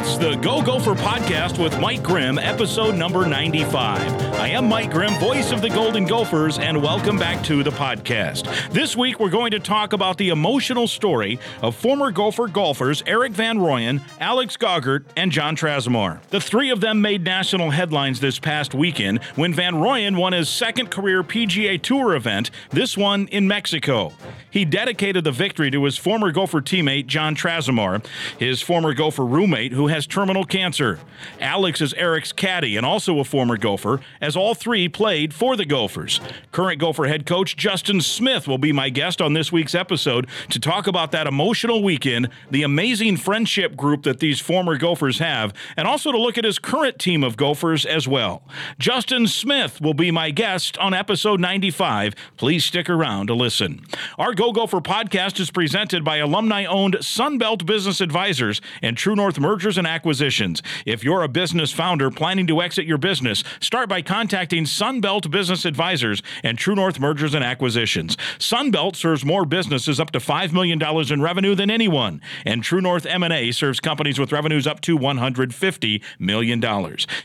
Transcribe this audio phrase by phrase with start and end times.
[0.00, 4.00] It's the Go Gopher podcast with Mike Grimm, episode number 95.
[4.34, 8.70] I am Mike Grimm, voice of the Golden Gophers, and welcome back to the podcast.
[8.70, 13.32] This week, we're going to talk about the emotional story of former Gopher golfers Erik
[13.32, 16.22] Van Rooyen, Alex Gaugert, and Jon Trasamar.
[16.28, 20.48] The three of them made national headlines this past weekend when Van Rooyen won his
[20.48, 24.12] second career PGA Tour event, this one in Mexico.
[24.48, 28.06] He dedicated the victory to his former Gopher teammate, Jon Trasamar,
[28.38, 31.00] his former Gopher roommate who has terminal cancer.
[31.40, 35.64] Alex is Erik's caddy and also a former Gopher, as all three played for the
[35.64, 36.20] Gophers.
[36.52, 40.60] Current Gopher head coach Justin Smith will be my guest on this week's episode to
[40.60, 45.88] talk about that emotional weekend, the amazing friendship group that these former Gophers have, and
[45.88, 48.42] also to look at his current team of Gophers as well.
[48.78, 52.14] Justin Smith will be my guest on episode 95.
[52.36, 53.80] Please stick around to listen.
[54.18, 59.38] Our Go Gopher podcast is presented by alumni owned Sunbelt Business Advisors and True North
[59.38, 60.62] Mergers and Acquisitions.
[60.84, 65.64] If you're a business founder planning to exit your business, start by contacting Sunbelt Business
[65.64, 68.16] Advisors and True North Mergers and Acquisitions.
[68.38, 73.06] Sunbelt serves more businesses up to $5 million in revenue than anyone, and True North
[73.06, 76.60] M&A serves companies with revenues up to $150 million.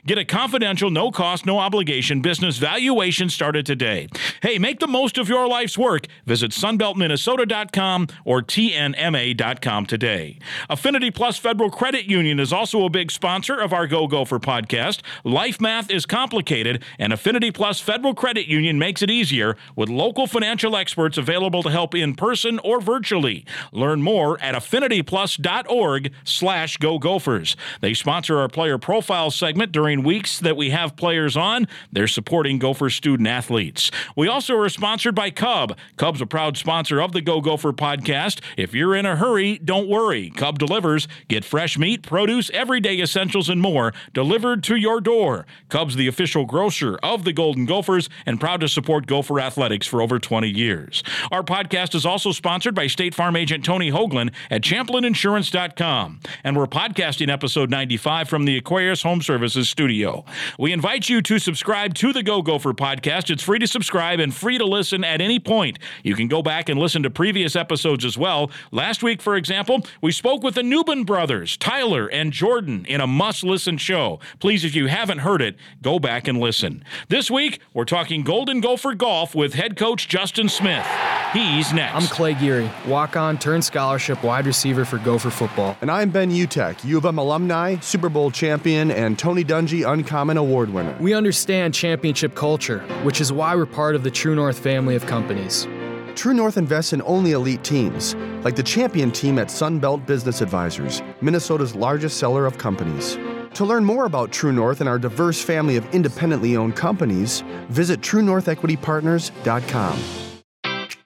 [0.06, 4.08] Get a confidential, no cost, no obligation business valuation started today.
[4.42, 6.08] Hey, make the most of your life's work.
[6.26, 10.40] Visit sunbeltminnesota.com or tnma.com today.
[10.70, 15.00] Affinity Plus Federal Credit Union is also a big sponsor of our Go Gopher podcast.
[15.24, 20.28] Life math is complicated, and Affinity Plus Federal Credit Union makes it easier with local
[20.28, 23.46] financial experts available to help in person or virtually.
[23.72, 27.56] Learn more at affinityplus.org slash go gophers.
[27.80, 31.68] They sponsor our player profile segment during weeks that we have players on.
[31.92, 33.90] They're supporting Gopher student athletes.
[34.18, 35.78] We also are sponsored by Cub.
[35.96, 38.42] Cub's a proud sponsor of the Go Gopher podcast.
[38.58, 40.30] If you're in a hurry, don't worry.
[40.32, 41.08] Cub delivers.
[41.30, 45.46] Get fresh meat, produce, everyday essentials, and more delivered to your door.
[45.68, 50.02] Cub's the official grocer of the Golden Gophers and proud to support Gopher athletics for
[50.02, 51.04] over 20 years.
[51.34, 56.22] Our podcast is also sponsored by State Farm agent Tony Hoaglund at ChamplinInsurance.com.
[56.46, 60.24] And we're podcasting episode 95 from the Aquarius Home Services studio.
[60.58, 63.32] We invite you to subscribe to the Go Gopher podcast.
[63.32, 65.78] It's free to subscribe and free to listen at any point.
[66.04, 68.50] You can go back and listen to previous episodes as well.
[68.72, 73.08] Last week, for example, we spoke with the Nubin brothers, Tyler and Jordan, in a
[73.08, 74.20] must listen show.
[74.40, 76.84] Please, if you haven't heard it, go back and listen.
[77.10, 80.86] This week, we're talking Golden Gopher Golf with head coach Justin Smith.
[81.34, 81.96] He's next.
[81.96, 85.76] I'm Clay Geary, walk on, turn scholarship wide receiver for Gopher football.
[85.82, 90.38] And I'm Ben Utecht, U of M alumni, Super Bowl champion, and Tony Dungy Uncommon
[90.38, 90.96] Award winner.
[91.00, 95.08] We understand championship culture, which is why we're part of the True North family of
[95.08, 95.68] companies.
[96.16, 101.02] True North invests in only elite teams, like the champion team at Sunbelt Business Advisors,
[101.22, 103.18] Minnesota's largest seller of companies.
[103.56, 108.02] To learn more about True North and our diverse family of independently owned companies, visit
[108.02, 110.00] TrueNorthEquityPartners.com.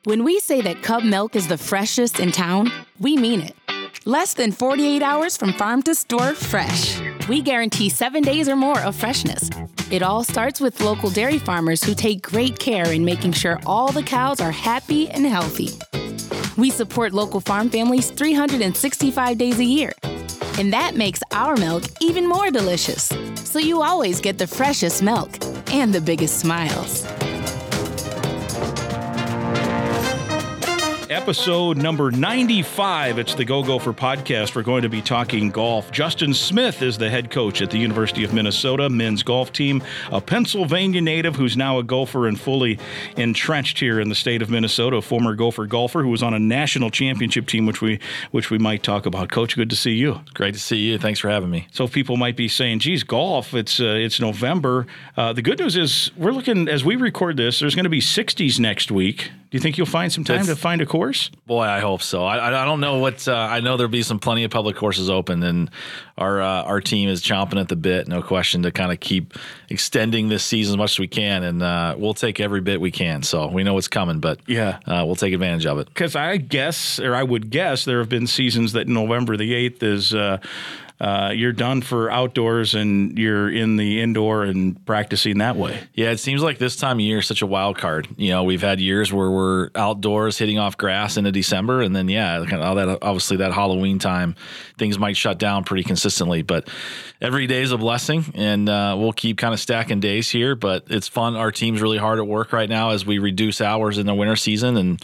[0.04, 3.56] When we say that Cub Milk is the freshest in town, we mean it.
[4.06, 7.02] Less than 48 hours from farm to store fresh.
[7.28, 9.50] We guarantee seven days or more of freshness.
[9.92, 13.92] It all starts with local dairy farmers who take great care in making sure all
[13.92, 15.72] the cows are happy and healthy.
[16.56, 19.92] We support local farm families 365 days a year.
[20.58, 23.12] And that makes our milk even more delicious.
[23.36, 25.30] So you always get the freshest milk
[25.72, 27.06] and the biggest smiles.
[31.10, 33.20] Episode number 95.
[33.20, 34.56] It's the Go Gopher podcast.
[34.56, 35.92] We're going to be talking golf.
[35.92, 39.82] Justin Smith is the head coach at the University of Minnesota men's golf team,
[40.12, 42.78] a Pennsylvania native who's now a Gopher and fully
[43.16, 46.40] entrenched here in the state of Minnesota, a former Gopher golfer who was on a
[46.40, 48.00] national championship team, which we
[48.32, 49.30] which we might talk about.
[49.32, 50.20] Coach, good to see you.
[50.34, 50.98] Great to see you.
[50.98, 51.68] Thanks for having me.
[51.72, 53.54] So people might be saying, "Geez, golf.
[53.54, 54.86] It's uh, it's November."
[55.16, 57.60] Uh, the good news is we're looking as we record this.
[57.60, 59.32] There's going to be 60s next week.
[59.50, 60.97] Do you think you'll find some time It's- to find a course?
[61.46, 62.26] Boy, I hope so.
[62.26, 63.78] I, I don't know what uh, I know.
[63.78, 65.70] There'll be some plenty of public courses open, and
[66.18, 69.34] our uh, our team is chomping at the bit, no question, to kind of keep
[69.70, 72.92] extending this season as much as we can, and uh, we'll take every bit we
[72.92, 73.24] can.
[73.24, 74.80] So we know what's coming, but Yeah.
[74.86, 75.88] uh, we'll take advantage of it.
[75.88, 79.84] Because I guess, or I would guess, there have been seasons that November the 8th
[79.84, 80.14] is
[81.00, 85.80] uh, you're done for outdoors and you're in the indoor and practicing that way.
[85.94, 88.08] Yeah, it seems like this time of year is such a wild card.
[88.18, 92.10] You know, we've had years where we're outdoors hitting off grass into December, and then
[92.10, 94.36] yeah, kind of all that obviously that Halloween time,
[94.78, 96.42] things might shut down pretty consistently.
[96.42, 96.70] But
[97.22, 100.56] every day is a blessing, and uh, we'll keep kind of stacking days here.
[100.56, 101.36] But it's fun.
[101.36, 104.36] Our team's really hard at work right now as we reduce hours in the winter
[104.36, 105.02] season, and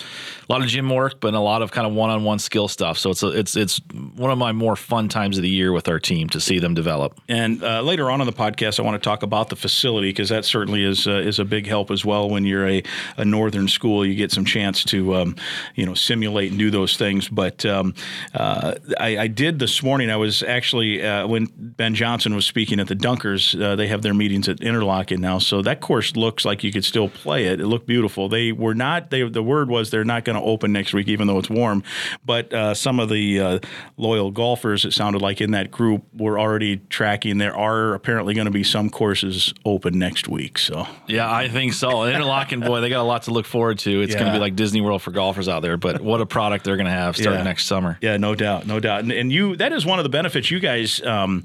[0.47, 2.97] a lot of gym work, but a lot of kind of one-on-one skill stuff.
[2.97, 3.81] So it's a, it's it's
[4.15, 6.73] one of my more fun times of the year with our team to see them
[6.73, 7.19] develop.
[7.27, 10.29] And uh, later on in the podcast, I want to talk about the facility because
[10.29, 12.29] that certainly is uh, is a big help as well.
[12.29, 12.83] When you're a,
[13.17, 15.35] a northern school, you get some chance to um,
[15.75, 17.27] you know simulate and do those things.
[17.27, 17.93] But um,
[18.33, 20.11] uh, I, I, did this morning.
[20.11, 23.59] I was actually uh, when Ben Johnson was speaking at the Dunkers.
[23.59, 26.83] Uh, they have their meetings at Interlachen now, so that course looks like you could
[26.83, 27.61] still play it.
[27.61, 28.27] It looked beautiful.
[28.27, 29.09] They were not.
[29.09, 31.81] They the word was they're not going to open next week, even though it's warm.
[32.25, 33.61] But uh, some of the
[33.95, 37.37] loyal golfers, it sounded like in that group, were already tracking.
[37.37, 40.57] There are apparently going to be some courses open next week.
[40.57, 41.89] So yeah, I think so.
[41.89, 44.01] Interlachen, boy, they got a lot to look forward to.
[44.01, 44.19] It's yeah.
[44.19, 45.77] going to be like Disney World for golfers out there.
[45.77, 47.43] But what a product they're going to have starting yeah.
[47.43, 47.97] next summer.
[48.01, 48.99] Yeah, no doubt, no doubt.
[49.01, 50.51] And, and, you, that is one of the benefits.
[50.51, 51.43] You guys, um,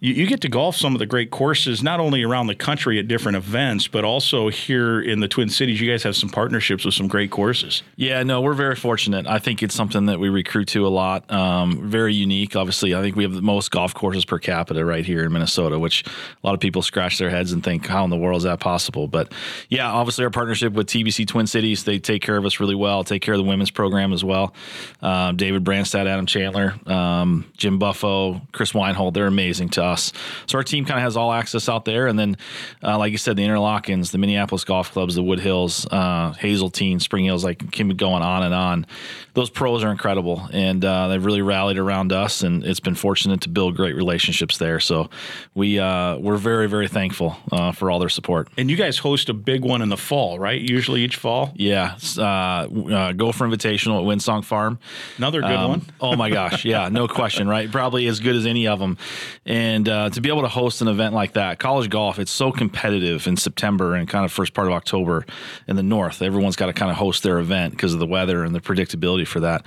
[0.00, 2.98] you, you, get to golf some of the great courses, not only around the country
[2.98, 5.80] at different events, but also here in the Twin Cities.
[5.80, 7.82] You guys have some partnerships with some great courses.
[7.96, 9.26] Yeah, no, we're very fortunate.
[9.26, 11.30] I think it's something that we recruit to a lot.
[11.30, 12.56] Um, very unique.
[12.56, 15.78] Obviously, I think we have the most golf courses per capita right here in Minnesota,
[15.78, 18.44] which a lot of people scratch their heads and think, how in the world is
[18.44, 19.08] that possible?
[19.08, 19.32] But
[19.68, 23.04] yeah, obviously our partnership with TPC Twin Cities, they take care of us really well,
[23.04, 24.54] take care of the women's program as well.
[25.00, 30.12] Um, David Branstad, Adam Chandler, um, Jim Buffo, Chris Weinhold, they're amazing to us.
[30.46, 32.06] So our team kind of has all access out there.
[32.06, 32.36] And then,
[32.82, 37.00] uh, like you said, the Interlachens, the Minneapolis Golf Clubs, the Wood Hills, uh, Hazeltine,
[37.00, 38.86] Spring Hills, like can be going on and on.
[39.34, 40.48] Those pros are incredible.
[40.52, 42.42] And uh, they've really rallied around us.
[42.42, 44.80] And it's been fortunate to build great relationships there.
[44.80, 45.10] So
[45.54, 48.48] we, uh, we're very, very thankful uh, for all their support.
[48.56, 50.60] And you guys host a big one in the fall, right?
[50.60, 51.52] Usually each fall.
[51.54, 54.78] Yeah, uh, uh, Gopher Invitational at Windsong Farm.
[55.18, 55.82] Another good um, one.
[56.00, 57.70] oh my gosh, yeah, no question, right?
[57.70, 58.96] Probably as good as any of them.
[59.44, 62.52] And uh, to be able to host an event like that, college golf, it's so
[62.52, 65.26] competitive in September and kind of first part of October
[65.66, 66.22] in the north.
[66.22, 69.26] Everyone's got to kind of host their event because of the weather and the predictability
[69.26, 69.64] for that.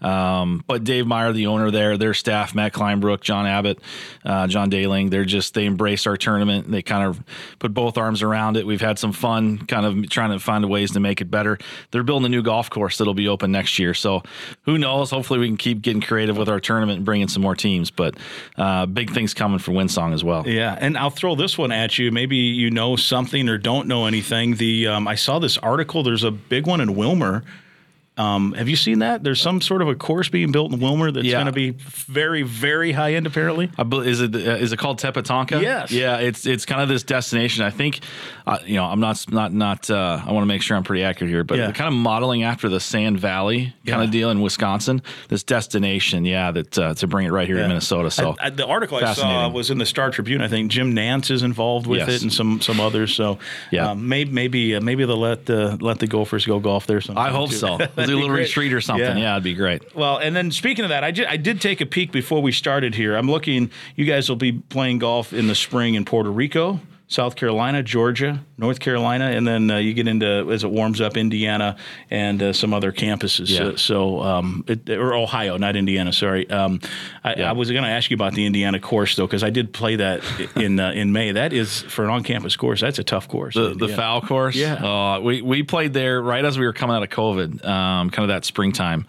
[0.00, 3.80] Um, but Dave Meyer, the owner there, their staff, Matt Kleinbrook, John Abbott,
[4.24, 6.70] uh, John Daling, they're just they embrace our tournament.
[6.70, 7.22] They kind of
[7.58, 8.66] put both arms around it.
[8.66, 11.58] We've had some fun, kind of trying to find ways to make it better.
[11.90, 13.94] They're building a new golf course that'll be open next year.
[13.94, 14.22] So
[14.62, 15.10] who knows?
[15.10, 17.90] Hopefully we can keep getting creative with our tournament and bringing some more teams.
[17.90, 18.16] But
[18.56, 20.46] uh, big things coming for Windsong as well.
[20.48, 22.10] Yeah, and I'll throw this one at you.
[22.10, 24.54] Maybe you know something or don't know anything.
[24.56, 26.02] The um, I saw this article.
[26.02, 27.42] There's a big one in Willmar
[28.20, 29.24] um, have you seen that?
[29.24, 31.36] There's some sort of a course being built in Willmar that's yeah.
[31.36, 33.26] going to be very, very high end.
[33.26, 35.62] Apparently, is it uh, is it called Tepetonka?
[35.62, 35.90] Yes.
[35.90, 37.64] Yeah, it's it's kind of this destination.
[37.64, 38.00] I think,
[38.46, 39.88] uh, you know, I'm not not not.
[39.88, 41.72] Uh, I want to make sure I'm pretty accurate here, but yeah.
[41.72, 44.02] kind of modeling after the Sand Valley kind yeah.
[44.02, 45.00] of deal in Wisconsin.
[45.28, 48.10] This destination, yeah, that uh, to bring it right here to Minnesota.
[48.10, 50.42] So I, I, the article I saw was in the Star Tribune.
[50.42, 52.08] I think Jim Nantz is involved with yes.
[52.08, 53.14] it, and some some others.
[53.14, 53.38] So
[53.70, 57.00] yeah, um, maybe maybe uh, maybe they'll let the let the Gophers go golf there.
[57.00, 57.56] Sometime I hope too.
[57.56, 57.78] so.
[58.10, 58.48] do a little great.
[58.48, 59.16] retreat or something.
[59.16, 59.16] Yeah.
[59.16, 59.94] yeah, it'd be great.
[59.94, 62.94] Well, and then speaking of that, I, I did take a peek before we started
[62.94, 63.16] here.
[63.16, 63.70] I'm looking.
[63.96, 66.80] You guys will be playing golf in the spring in Puerto Rico.
[67.10, 71.16] South Carolina, Georgia, North Carolina, and then uh, you get into as it warms up
[71.16, 71.76] Indiana
[72.08, 73.50] and uh, some other campuses.
[73.50, 73.72] Yeah.
[73.74, 76.12] so, um, it, or Ohio, not Indiana.
[76.12, 76.48] Sorry.
[76.48, 76.80] Um,
[77.24, 77.50] I, yeah.
[77.50, 79.96] I, was going to ask you about the Indiana course though, because I did play
[79.96, 80.22] that
[80.54, 81.32] in uh, in May.
[81.32, 82.80] That is for an on-campus course.
[82.80, 83.56] That's a tough course.
[83.56, 84.54] The, the Pfau course.
[84.54, 84.74] Yeah.
[84.74, 88.22] Uh, we we played there right as we were coming out of COVID, um, kind
[88.22, 89.04] of that springtime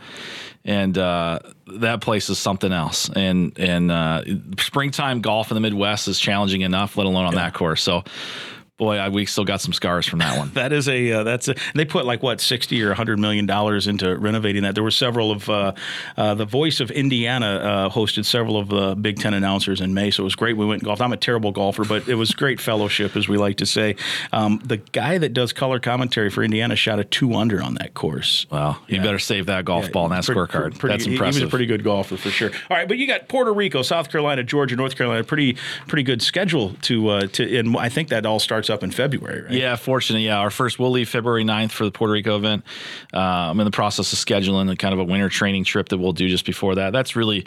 [0.64, 3.10] and uh, that place is something else.
[3.10, 4.24] And and uh,
[4.60, 7.44] springtime golf in the Midwest is challenging enough, let alone on yeah.
[7.44, 7.82] that course.
[7.82, 8.04] So
[8.82, 10.50] boy, I, we still got some scars from that one.
[10.56, 13.86] that is a uh, that's a, they put like what sixty or hundred million dollars
[13.86, 14.74] into renovating that.
[14.74, 15.74] There were several of uh,
[16.18, 20.10] uh, the Voice of Indiana uh, hosted several of the Big Ten announcers in May,
[20.10, 20.58] so it was great.
[20.58, 21.02] We went and golfed.
[21.02, 23.96] I'm a terrible golfer, but it was great fellowship, as we like to say.
[24.34, 27.94] Um, the guy that does color commentary for Indiana shot a two under on that
[27.94, 28.48] course.
[28.50, 29.04] Wow, you yeah.
[29.04, 30.80] better save that golf yeah, ball and that pretty, scorecard.
[30.80, 31.40] Pretty, that's impressive.
[31.40, 32.50] He was a pretty good golfer for sure.
[32.72, 35.24] All right, but you got Puerto Rico, South Carolina, Georgia, North Carolina.
[35.24, 35.56] Pretty
[35.88, 39.42] pretty good schedule to uh, to, and I think that all starts up in February,
[39.42, 39.52] right?
[39.52, 40.38] Yeah, fortunately, yeah.
[40.38, 42.64] Our first, we'll leave February 9th for the Puerto Rico event.
[43.14, 45.98] Uh, I'm in the process of scheduling a kind of a winter training trip that
[45.98, 46.92] we'll do just before that.
[46.92, 47.46] That's really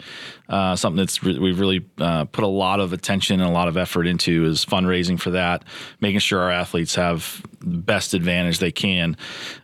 [0.49, 3.67] uh, something that's re- we've really uh, put a lot of attention and a lot
[3.67, 5.63] of effort into is fundraising for that,
[6.01, 9.17] making sure our athletes have the best advantage they can,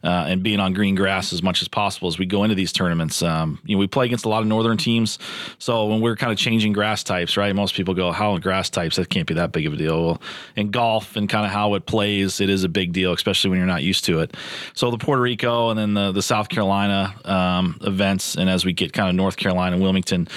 [0.03, 2.71] uh, and being on green grass as much as possible as we go into these
[2.71, 3.21] tournaments.
[3.21, 5.19] Um, you know, we play against a lot of northern teams,
[5.59, 7.55] so when we're kind of changing grass types, right?
[7.55, 8.95] Most people go, "How grass types?
[8.95, 10.21] That can't be that big of a deal." Well,
[10.55, 13.59] in golf and kind of how it plays, it is a big deal, especially when
[13.59, 14.35] you're not used to it.
[14.73, 18.73] So the Puerto Rico and then the the South Carolina um, events, and as we
[18.73, 20.27] get kind of North Carolina, and Wilmington.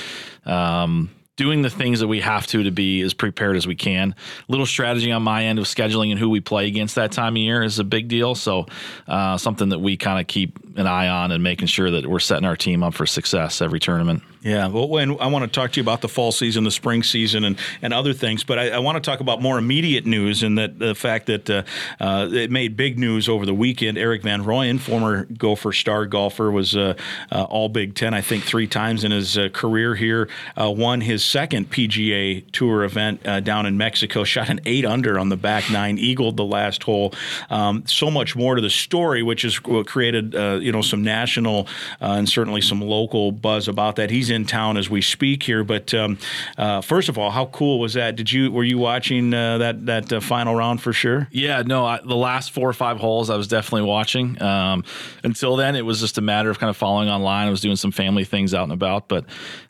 [0.46, 4.14] Um, doing the things that we have to to be as prepared as we can.
[4.48, 7.38] Little strategy on my end of scheduling and who we play against that time of
[7.38, 8.34] year is a big deal.
[8.34, 8.66] So
[9.08, 12.20] uh, something that we kind of keep an eye on and making sure that we're
[12.20, 14.22] setting our team up for success every tournament.
[14.44, 17.02] Yeah, well, and I want to talk to you about the fall season, the spring
[17.02, 18.44] season, and, and other things.
[18.44, 21.48] But I, I want to talk about more immediate news and that the fact that
[21.48, 21.62] uh,
[21.98, 23.96] uh, it made big news over the weekend.
[23.96, 26.92] Erik van Rooyen, former Gopher star golfer, was uh,
[27.32, 30.28] uh all Big Ten, I think, three times in his uh, career here.
[30.60, 34.24] Uh, won his second PGA Tour event down in Mexico.
[34.24, 37.14] Shot an eight under on the back nine, eagled the last hole.
[37.48, 41.68] Um, so much more to the story, which has created you know some national
[42.00, 44.10] and certainly some local buzz about that.
[44.10, 45.64] He's in town as we speak here.
[45.64, 46.18] But um,
[46.56, 48.16] uh, first of all, how cool was that?
[48.16, 51.28] Did you were you watching uh, that that uh, final round for sure?
[51.30, 51.84] Yeah, no.
[51.84, 54.40] I, the last four or five holes, I was definitely watching.
[54.40, 54.84] Um,
[55.22, 57.48] until then, it was just a matter of kind of following online.
[57.48, 59.24] I was doing some family things out and about, but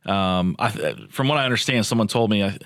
[0.06, 0.70] um, I,
[1.10, 2.58] from what I understand, someone told me I,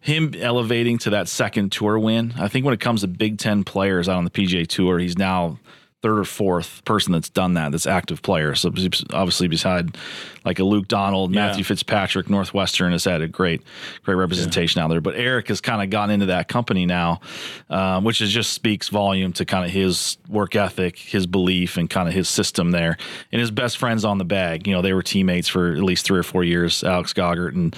[0.00, 2.34] him elevating to that second tour win.
[2.38, 5.18] I think when it comes to Big Ten players out on the PGA Tour, he's
[5.18, 5.58] now
[6.04, 8.54] third or fourth person that's done that that's active player.
[8.54, 9.96] So obviously beside
[10.44, 11.46] like a Luke Donald, yeah.
[11.46, 13.62] Matthew Fitzpatrick, Northwestern has had a great
[14.02, 14.84] great representation yeah.
[14.84, 15.00] out there.
[15.00, 17.22] But Erik has kind of gotten into that company now,
[17.70, 21.88] um, which is just speaks volume to kind of his work ethic, his belief, and
[21.88, 22.98] kind of his system there.
[23.32, 26.04] And his best friends on the bag, you know, they were teammates for at least
[26.04, 27.74] three or four years, Alex Gaugert and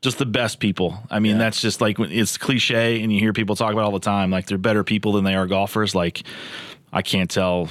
[0.00, 0.98] just the best people.
[1.08, 1.38] I mean, yeah.
[1.38, 4.30] that's just like it's cliche, and you hear people talk about all the time.
[4.30, 5.94] Like they're better people than they are golfers.
[5.94, 6.24] Like
[6.94, 7.68] I can't tell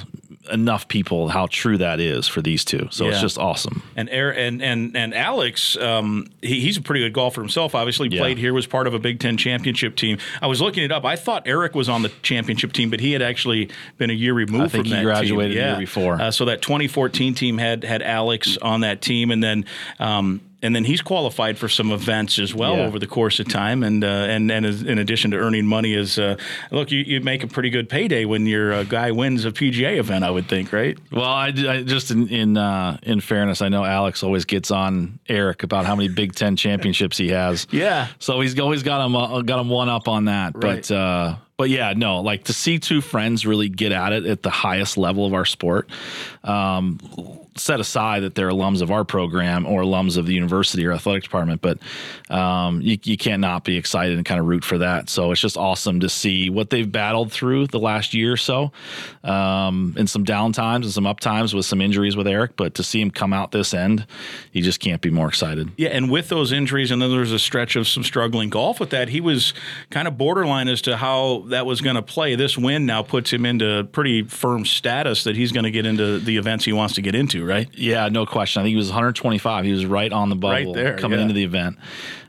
[0.52, 2.88] enough people how true that is for these two.
[2.90, 3.12] So yeah.
[3.12, 3.82] it's just awesome.
[3.96, 7.74] And and and and Alex, um, he, he's a pretty good golfer himself.
[7.74, 8.20] Obviously, yeah.
[8.20, 10.18] played here, was part of a Big Ten championship team.
[10.42, 11.04] I was looking it up.
[11.04, 14.34] I thought Erik was on the championship team, but he had actually been a year
[14.34, 15.58] removed I think from he that graduated team.
[15.58, 15.70] Yeah.
[15.72, 16.20] year before.
[16.20, 19.64] Uh, so that 2014 team had had Alex on that team, and then.
[19.98, 22.86] Um, and then he's qualified for some events as well yeah.
[22.86, 23.82] over the course of time.
[23.82, 26.36] And uh, and and as, in addition to earning money, is uh,
[26.70, 29.98] look, you, you make a pretty good payday when your uh, guy wins a PGA
[29.98, 30.24] event.
[30.24, 30.98] I would think, right?
[31.12, 35.18] Well, I, I just in in, uh, in fairness, I know Alex always gets on
[35.28, 37.66] Erik about how many Big Ten championships he has.
[37.74, 40.54] Yeah, so he's always got him uh, got him one up on that.
[40.54, 40.76] Right.
[40.88, 44.42] But uh, but yeah, no, like to see two friends really get at it at
[44.42, 45.88] the highest level of our sport.
[46.44, 47.00] Um,
[47.56, 51.22] set aside that they're alums of our program or alums of the university or athletic
[51.22, 51.78] department, but
[52.30, 55.08] um, you, you can't not be excited and kind of root for that.
[55.08, 58.72] So it's just awesome to see what they've battled through the last year or so,
[59.22, 62.56] um, and some downtimes and some uptimes with some injuries with Erik.
[62.56, 64.06] But to see him come out this end,
[64.52, 65.70] you just can't be more excited.
[65.76, 68.90] Yeah, and with those injuries, and then there's a stretch of some struggling golf with
[68.90, 69.08] that.
[69.08, 69.54] He was
[69.90, 72.34] kind of borderline as to how that was going to play.
[72.34, 76.18] This win now puts him into pretty firm status that he's going to get into
[76.18, 77.68] the events he wants to get into right?
[77.74, 78.60] Yeah, no question.
[78.60, 79.64] I think he was 125.
[79.64, 81.22] He was right on the bubble right there, coming yeah.
[81.22, 81.78] into the event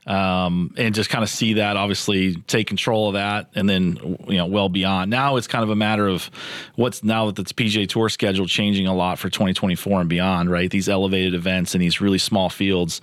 [0.08, 4.38] um, and just kind of see that obviously take control of that and then you
[4.38, 6.30] know well beyond now it's kind of a matter of
[6.76, 10.70] what's now that the PGA Tour schedule changing a lot for 2024 and beyond right
[10.70, 13.02] these elevated events and these really small fields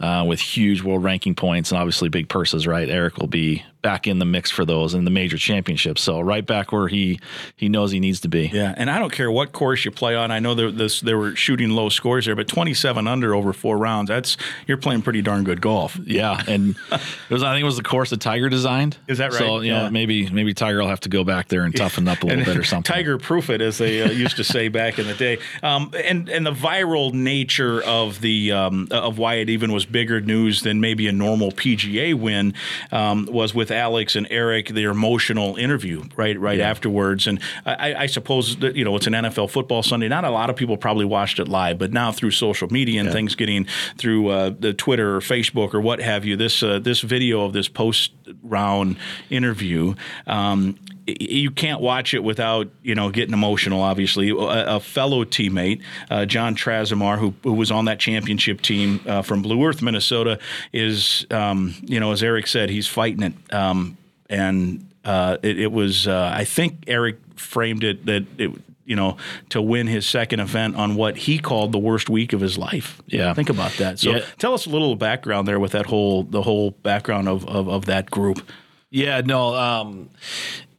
[0.00, 4.06] uh, with huge world ranking points and obviously big purses right Erik will be back
[4.06, 6.00] in the mix for those in the major championships.
[6.00, 7.20] So right back where he
[7.56, 8.50] he knows he needs to be.
[8.52, 10.30] Yeah, and I don't care what course you play on.
[10.30, 13.76] I know there this they were shooting low scores there, but 27 under over four
[13.76, 14.08] rounds.
[14.08, 14.36] That's
[14.66, 15.98] you're playing pretty darn good golf.
[16.04, 18.96] Yeah, and it was I think it was the course that Tiger designed.
[19.08, 19.38] Is that right?
[19.38, 19.84] So you yeah.
[19.84, 22.44] know maybe maybe Tiger will have to go back there and toughen up a little
[22.44, 22.92] bit or something.
[22.92, 25.38] Tiger proof it, as they uh, used to say back in the day.
[25.62, 30.20] Um, and and the viral nature of the um, of why it even was bigger
[30.20, 32.54] news than maybe a normal PGA win
[32.92, 36.70] um, was with Alex and Erik, their emotional interview right right yeah.
[36.70, 37.26] afterwards.
[37.26, 40.08] And I, I, suppose that you know it's an NFL football Sunday.
[40.08, 43.08] Not a lot of people probably watched it live, but now through social media and
[43.08, 43.12] yeah.
[43.12, 47.00] things getting through uh, the Twitter or Facebook or what have you, this uh, this
[47.00, 48.12] video of this post
[48.42, 48.96] round
[49.30, 49.94] interview.
[50.26, 53.82] Um, you can't watch it without you know getting emotional.
[53.82, 59.00] Obviously, a, a fellow teammate, uh, Jon Trasamar, who, who was on that championship team
[59.06, 60.38] uh, from Blue Earth, Minnesota,
[60.72, 63.96] is um, you know as Erik said, he's fighting it, um,
[64.30, 68.52] and uh, it, it, was uh, I think Erik framed it that it
[68.84, 69.16] you know,
[69.48, 73.00] to win his second event on what he called the worst week of his life.
[73.06, 74.00] Yeah, think about that.
[74.00, 74.24] So, yeah.
[74.38, 77.86] tell us a little background there with that whole the whole background of of, of
[77.86, 78.42] that group.
[78.90, 79.54] Yeah, no.
[79.54, 80.10] Um,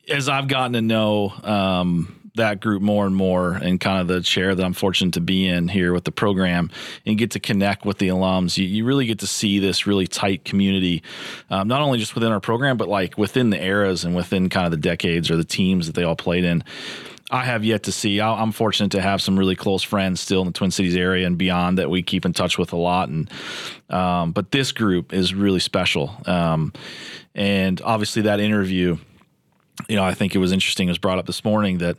[0.10, 4.22] as I've gotten to know um, that group more and more, and kind of the
[4.22, 6.72] chair that I'm fortunate to be in here with the program,
[7.06, 10.08] and get to connect with the alums, you, you really get to see this really
[10.08, 11.04] tight community,
[11.50, 14.66] um, not only just within our program, but like within the eras and within kind
[14.66, 16.64] of the decades or the teams that they all played in.
[17.32, 18.22] I have yet to see.
[18.22, 21.36] I'm fortunate to have some really close friends still in the Twin Cities area and
[21.36, 23.10] beyond that we keep in touch with a lot.
[23.10, 23.28] And
[23.90, 26.16] um, but this group is really special.
[26.28, 26.74] Um,
[27.34, 28.98] and obviously that interview,
[29.88, 30.88] you know, I think it was interesting.
[30.88, 31.98] It was brought up this morning that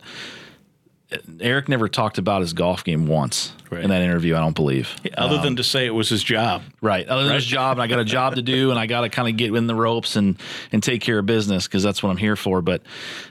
[1.39, 3.83] Erik never talked about his golf game once Right.
[3.83, 4.35] in that interview.
[4.35, 4.95] I don't believe.
[5.17, 6.63] Other than to say it was his job.
[6.81, 7.07] Right.
[7.07, 9.09] Other than his job, and I got a job to do, and I got to
[9.09, 10.39] kind of get in the ropes and
[10.71, 12.61] and take care of business because that's what I'm here for.
[12.61, 12.81] But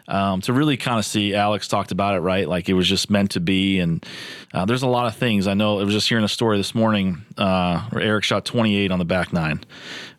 [0.08, 2.48] um, to really kind of see, Alex talked about it, right?
[2.48, 3.78] Like it was just meant to be.
[3.80, 4.04] And
[4.52, 5.46] uh, there's a lot of things.
[5.46, 5.80] I know.
[5.80, 9.04] I was just hearing a story this morning uh, where Erik shot 28 on the
[9.04, 9.60] back nine.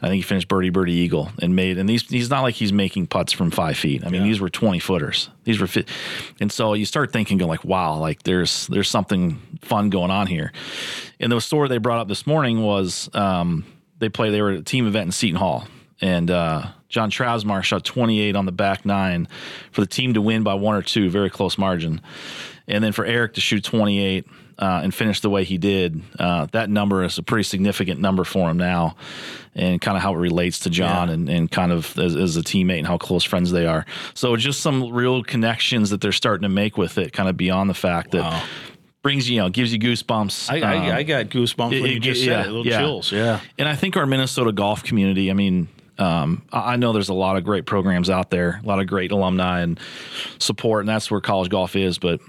[0.02, 1.78] I think he finished birdie, birdie, eagle, and made.
[1.78, 4.04] And these, he's not like he's making putts from five feet.
[4.06, 4.28] I mean, Yeah.
[4.28, 5.30] these were 20 footers.
[5.46, 5.88] These were fit.
[6.40, 10.15] And so you start thinking, going like, wow, like there's there's something fun going on
[10.24, 10.52] here.
[11.20, 13.66] And the story they brought up this morning was um,
[14.00, 14.30] they play.
[14.32, 15.68] They were at a team event in Seton Hall,
[16.02, 19.28] and uh, Jon Trasamar shot 28 on the back nine
[19.72, 22.02] for the team to win by one or two, very close margin.
[22.68, 24.26] And then for Erik to shoot 28
[24.58, 28.24] uh, and finish the way he did, uh, that number is a pretty significant number
[28.24, 28.96] for him now,
[29.54, 31.14] and kind of how it relates to John Yeah.
[31.14, 33.86] and, and kind of as, as a teammate and how close friends they are.
[34.16, 37.70] So just some real connections that they're starting to make with it, kind of beyond
[37.70, 38.44] the fact that Wow.
[39.06, 40.50] Brings you know gives you goosebumps.
[40.52, 42.50] I, I, Um, I got goosebumps when you it- just yeah, said it.
[42.50, 42.80] Little yeah.
[42.80, 43.12] chills.
[43.12, 43.40] Yeah.
[43.60, 45.68] and I think our Minnesota golf community, I mean,
[46.00, 48.88] um, I I know there's a lot of great programs out there, a lot of
[48.88, 49.80] great alumni and
[50.40, 52.00] support, and that's where college golf is.
[52.00, 52.20] But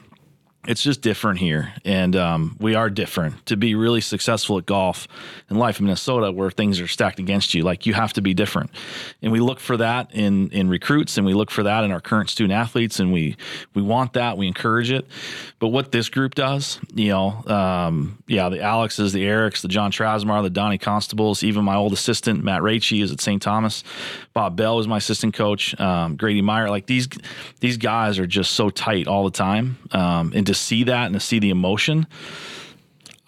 [0.66, 3.46] it's just different here, and um, we are different.
[3.46, 5.06] To be really successful at golf
[5.50, 8.34] in life in Minnesota, where things are stacked against you, like you have to be
[8.34, 8.70] different,
[9.22, 12.00] and we look for that in in recruits, and we look for that in our
[12.00, 13.36] current student athletes, and we
[13.74, 15.06] we want that, we encourage it.
[15.58, 19.90] But what this group does, you know, um, yeah, the Alexes, the Eriks, the Jon
[19.90, 23.40] Trasamar, the Donnie Constables, even my old assistant Matt Raichi is at St.
[23.40, 23.84] Thomas.
[24.32, 25.78] Bob Bell is my assistant coach.
[25.80, 27.08] Um, Grady Meyer, like these
[27.60, 31.20] these guys are just so tight all the time, um, and see that and to
[31.20, 32.06] see the emotion,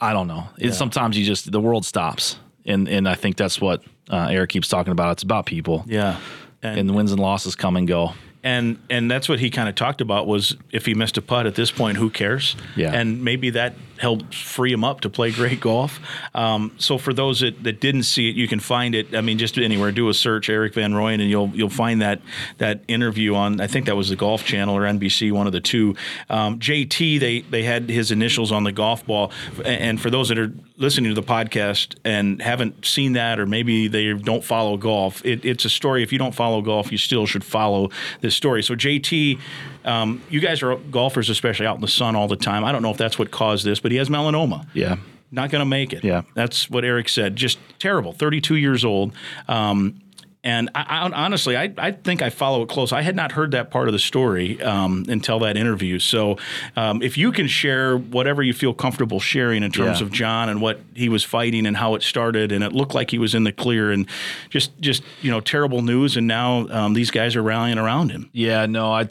[0.01, 0.49] I don't know.
[0.59, 4.51] It's sometimes you just the world stops, and and I think that's what uh, Erik
[4.51, 5.13] keeps talking about.
[5.13, 6.19] It's about people, Yeah.
[6.63, 8.15] And, and the wins and losses come and go.
[8.43, 11.47] and and that's what he kind of talked about was if he missed a putt
[11.47, 12.57] at this point, who cares?
[12.77, 12.93] Yeah.
[12.93, 16.00] And maybe that helped free him up to play great golf.
[16.35, 19.14] Um, so for those that, that didn't see it, you can find it.
[19.14, 22.20] I mean, just anywhere, do a search Erik Van Rooyen, and you'll you'll find that
[22.59, 23.61] that interview on.
[23.61, 25.94] I think that was the Golf Channel or NBC, one of the two.
[26.31, 29.33] Um, JT, they they had his initials on the golf ball,
[29.64, 33.88] and for those that are listening to the podcast and haven't seen that, or maybe
[33.88, 36.03] they don't follow golf, it, it's a story.
[36.03, 38.62] If you don't follow golf, you still should follow this story.
[38.62, 39.40] So JT,
[39.85, 42.64] um, you guys are golfers, especially out in the sun all the time.
[42.64, 44.66] I don't know if that's what caused this, but he has melanoma.
[44.74, 44.96] Yeah.
[45.31, 46.05] Not going to make it.
[46.05, 46.22] Yeah.
[46.35, 47.37] That's what Erik said.
[47.37, 48.12] Just terrible.
[48.12, 49.12] 32 years old.
[49.46, 50.01] Um,
[50.44, 52.92] and I, I, honestly, I, I think I follow it close.
[52.92, 55.98] I had not heard that part of the story um, until that interview.
[55.98, 56.38] So,
[56.77, 60.07] um, if you can share whatever you feel comfortable sharing in terms Yeah.
[60.07, 63.11] of John and what he was fighting and how it started, and it looked like
[63.11, 64.07] he was in the clear, and
[64.48, 68.31] just just you know terrible news, and now um, these guys are rallying around him.
[68.33, 69.09] Yeah, no, I,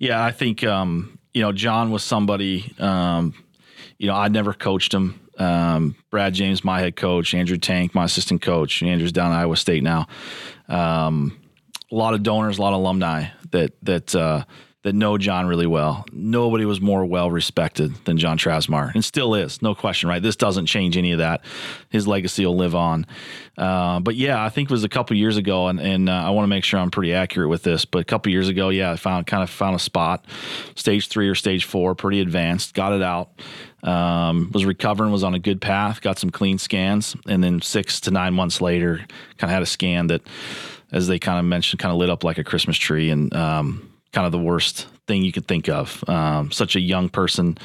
[0.00, 2.74] yeah, I think um, you know John was somebody.
[2.80, 3.32] Um,
[3.98, 5.20] you know, I never coached him.
[5.38, 8.82] Um, Brad James, my head coach, Andrew Tank, my assistant coach.
[8.82, 10.06] Andrew's down at Iowa State now.
[10.68, 11.40] Um,
[11.90, 14.44] a lot of donors, a lot of alumni that that uh,
[14.84, 16.04] that know John really well.
[16.12, 20.08] Nobody was more well respected than Jon Trasamar, and still is, no question.
[20.08, 21.44] Right, this doesn't change any of that.
[21.90, 23.06] His legacy will live on.
[23.56, 26.30] Uh, but yeah, I think it was a couple years ago, and, and uh, I
[26.30, 27.84] want to make sure I'm pretty accurate with this.
[27.84, 30.26] But a couple years ago, yeah, I found kind of found a spot,
[30.74, 32.74] stage three or stage four, pretty advanced.
[32.74, 33.30] Got it out.
[33.84, 38.00] Um, was recovering, was on a good path, got some clean scans, and then six
[38.00, 38.96] to nine months later,
[39.36, 40.22] kind of had a scan that,
[40.90, 43.92] as they kind of mentioned, kind of lit up like a Christmas tree, and um,
[44.12, 46.02] kind of the worst thing you could think of.
[46.08, 47.58] Um, such a young person,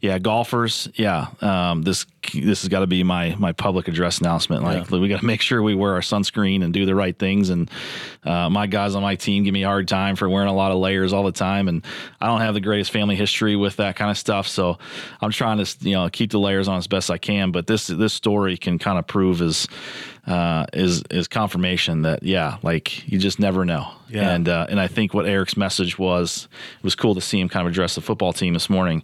[0.00, 0.18] yeah.
[0.18, 1.28] Golfers, yeah.
[1.40, 4.62] Um, this this has got to be my my public address announcement.
[4.62, 7.50] Like we got to make sure we wear our sunscreen and do the right things.
[7.50, 7.70] And
[8.24, 10.72] uh, my guys on my team give me a hard time for wearing a lot
[10.72, 11.84] of layers all the time, and
[12.20, 14.46] I don't have the greatest family history with that kind of stuff.
[14.46, 14.78] So
[15.20, 17.50] I'm trying to you know keep the layers on as best I can.
[17.50, 19.66] But this this story can kind of prove as
[20.26, 23.90] uh, is is confirmation that yeah, like you just never know.
[24.08, 24.30] Yeah.
[24.30, 27.48] And uh, and I think what Erik's message was it was cool to see him
[27.48, 29.02] kind of address the football team this morning.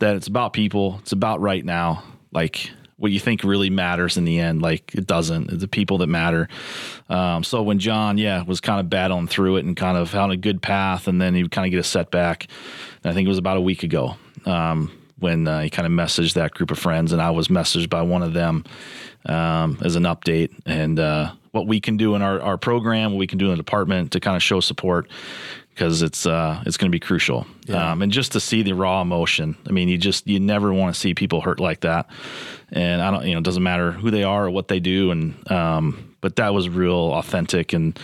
[0.00, 0.98] That it's about people.
[1.00, 2.02] It's about right now.
[2.34, 4.62] Like what you think really matters in the end.
[4.62, 5.58] Like it doesn't.
[5.58, 6.48] The people that matter.
[7.08, 10.30] Um, so when John, yeah, was kind of battling through it and kind of on
[10.30, 12.46] a good path, and then he would kind of get a setback.
[13.02, 14.16] And I think it was about a week ago.
[14.46, 17.88] Um, when uh, he kind of messaged that group of friends, and I was messaged
[17.88, 18.64] by one of them
[19.26, 23.18] um, as an update and uh, what we can do in our, our program, what
[23.18, 25.08] we can do in the department to kind of show support
[25.74, 27.46] because it's uh, it's going to be crucial.
[27.90, 30.94] Um, and just to see the raw emotion, I mean, you just you never want
[30.94, 32.08] to see people hurt like that.
[32.70, 35.10] And I don't, you know, it doesn't matter who they are or what they do,
[35.10, 37.98] and um, but that was real authentic and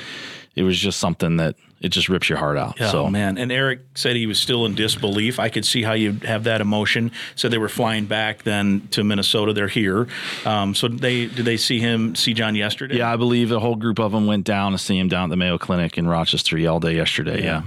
[0.54, 2.80] it was just something that it just rips your heart out.
[2.80, 5.38] Oh so man, and Erik said he was still in disbelief.
[5.38, 7.10] I could see how you have that emotion.
[7.36, 9.52] Said they were flying back then to Minnesota.
[9.52, 10.06] They're here.
[10.44, 12.98] Um, so they did they see him see John yesterday?
[12.98, 15.30] Yeah, I believe a whole group of them went down to see him down at
[15.30, 17.42] the Mayo Clinic in Rochester all day yesterday.
[17.42, 17.62] Yeah.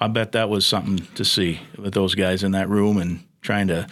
[0.00, 3.68] I bet that was something to see with those guys in that room and trying
[3.68, 3.86] to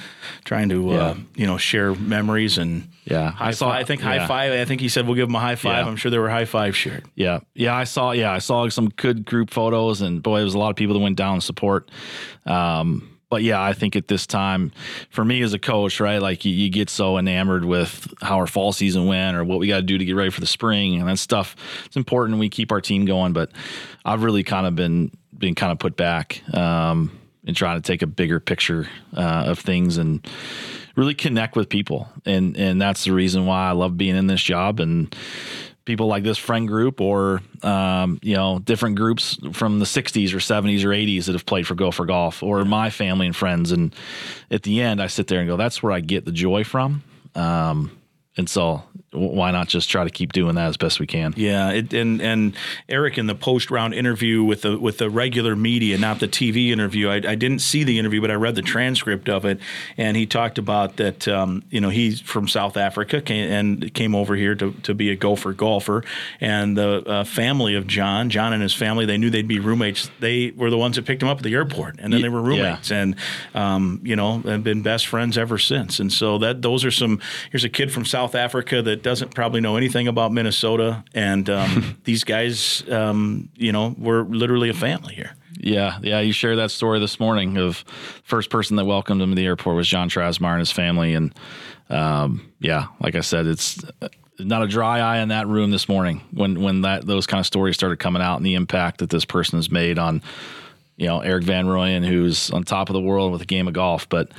[0.44, 3.30] trying to uh, you know share memories and Yeah.
[3.30, 3.70] high five.
[3.80, 4.26] I think high yeah.
[4.26, 4.52] five.
[4.52, 5.84] I think he said we'll give him a high five.
[5.84, 5.90] Yeah.
[5.90, 7.04] I'm sure there were high five shared.
[7.14, 8.10] Yeah, yeah, I saw.
[8.12, 10.94] Yeah, I saw some good group photos, and boy, there was a lot of people
[10.94, 11.90] that went down to support.
[12.44, 14.70] Um, but yeah, I think at this time,
[15.10, 18.46] for me as a coach, right, like you, you get so enamored with how our
[18.46, 21.00] fall season went or what we got to do to get ready for the spring,
[21.00, 21.56] and that stuff.
[21.86, 23.50] It's important we keep our team going, but
[24.04, 27.10] I've really kind of been been kind of put back um,
[27.46, 30.26] and trying to take a bigger picture uh, of things and
[30.96, 34.42] really connect with people, and and that's the reason why I love being in this
[34.42, 35.14] job and
[35.86, 40.38] people like this friend group or um, you know different groups from the 60s or
[40.38, 43.72] 70s or 80s that have played for Gopher Golf or my family and friends.
[43.72, 43.94] And
[44.50, 47.02] at the end I sit there and go that's where I get the joy from.
[47.34, 47.96] Um,
[48.36, 48.82] and so
[49.16, 52.20] why not just try to keep doing that as best we can Yeah, it, and
[52.20, 52.56] and
[52.88, 56.70] Erik in the post round interview with the with the regular media, not the TV
[56.70, 57.08] interview.
[57.08, 59.60] I, I didn't see the interview, but I read the transcript of it,
[59.96, 61.26] and he talked about that.
[61.28, 65.10] Um, you know, he's from South Africa came, and came over here to, to be
[65.10, 66.04] a Gopher golfer,
[66.40, 70.10] and the uh, family of John, John and his family, they knew they'd be roommates.
[70.20, 72.40] They were the ones that picked him up at the airport, and then they were
[72.40, 72.62] yeah.
[72.62, 73.16] roommates, and
[73.54, 76.00] um, you know, have been best friends ever since.
[76.00, 77.20] And so that those are some.
[77.50, 81.96] Here's a kid from South Africa that doesn't probably know anything about Minnesota, and um,
[82.04, 85.30] these guys, um, you know, we're literally a family here.
[85.56, 86.18] Yeah, yeah.
[86.18, 87.84] You shared that story this morning of
[88.24, 91.32] first person that welcomed him to the airport was Jon Trasamar and his family, and
[91.88, 94.08] um, yeah, like I said, it's uh,
[94.40, 97.46] not a dry eye in that room this morning when when that those kind of
[97.46, 100.20] stories started coming out and the impact that this person has made on
[100.96, 103.72] you know Erik Van Rooyen, who's on top of the world with a game of
[103.72, 104.32] golf, but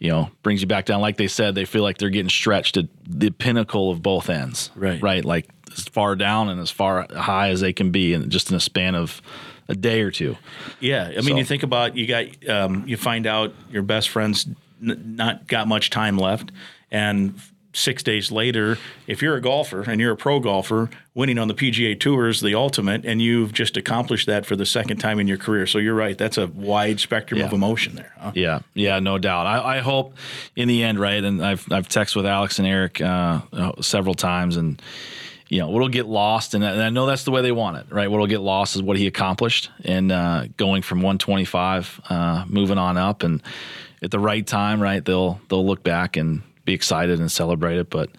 [0.00, 1.00] you know brings you back down.
[1.00, 4.70] Like they said, they feel like they're getting stretched at the pinnacle of both ends.
[4.74, 5.00] Right.
[5.00, 8.50] right, like as far down and as far high as they can be, and just
[8.50, 9.22] in a span of
[9.68, 10.36] a day or two.
[10.80, 14.08] Yeah, I mean, So- you think about you got um, you find out your best
[14.08, 14.46] friends
[14.82, 16.50] n- not got much time left,
[16.90, 17.34] and
[17.72, 21.54] six days later, if you're a golfer and you're a pro golfer, winning on the
[21.54, 25.28] PGA Tour is the ultimate, and you've just accomplished that for the second time in
[25.28, 25.66] your career.
[25.66, 28.12] So you're right; that's a wide spectrum of emotion there.
[28.18, 28.32] Huh?
[28.34, 29.46] Yeah, yeah, no doubt.
[29.46, 30.14] I, I hope
[30.56, 31.22] in the end, right?
[31.22, 34.80] And I've I've texted with Alex and Erik uh, uh, several times, and
[35.48, 37.76] you know what'll get lost, and I, and I know that's the way they want
[37.76, 38.10] it, right?
[38.10, 42.96] What'll get lost is what he accomplished, and uh, going from 125, uh, moving on
[42.96, 43.42] up, and
[44.02, 45.04] at the right time, right?
[45.04, 48.10] They'll they'll look back and be excited and celebrate it, but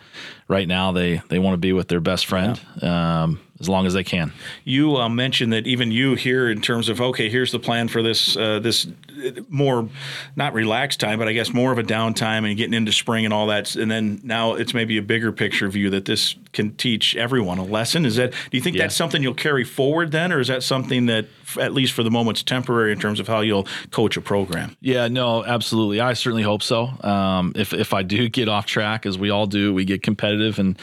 [0.47, 2.59] right now they they want to be with their best friend.
[2.81, 4.33] Um, as long as they can.
[4.65, 8.01] You uh, mentioned that even you here, in terms of okay, here's the plan for
[8.01, 8.87] this uh, this
[9.25, 9.87] uh, more
[10.35, 13.33] not relaxed time, but I guess more of a downtime and getting into spring and
[13.33, 17.15] all that, and then now it's maybe a bigger picture view that this can teach
[17.15, 18.05] everyone a lesson.
[18.05, 18.83] Is that do you think Yeah.
[18.83, 21.27] that's something you'll carry forward then, or is that something that
[21.59, 24.75] at least for the moment is temporary in terms of how you'll coach a program?
[24.81, 26.01] Yeah, no, absolutely.
[26.01, 26.89] I certainly hope so.
[27.03, 30.57] Um, if if I do get off track, as we all do, we get competitive
[30.59, 30.77] and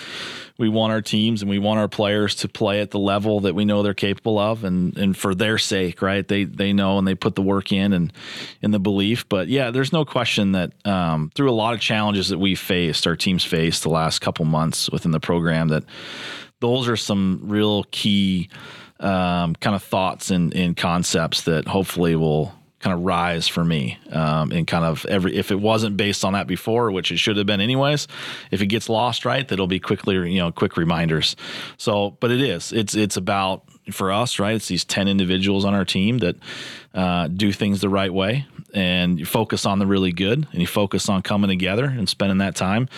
[0.59, 3.55] we want our teams and we want our players to play at the level that
[3.55, 6.27] we know they're capable of, and and for their sake, right?
[6.27, 8.13] They they know and they put the work in and
[8.61, 9.29] in the belief.
[9.29, 13.07] But yeah, there's no question that um, through a lot of challenges that we faced,
[13.07, 15.85] our teams faced the last couple months within the program, that
[16.61, 18.51] those are some real key
[18.99, 23.99] um, kind of thoughts and, and concepts that hopefully will kind of rise for me
[24.13, 27.37] um, and kind of every if it wasn't based on that before which it should
[27.37, 28.07] have been anyways
[28.51, 31.35] if it gets lost right that'll be quickly you know quick reminders
[31.77, 35.75] so but it is it's it's about for us right it's these 10 individuals on
[35.75, 36.37] our team that
[36.95, 40.67] uh, do things the right way and you focus on the really good and you
[40.67, 42.89] focus on coming together and spending that time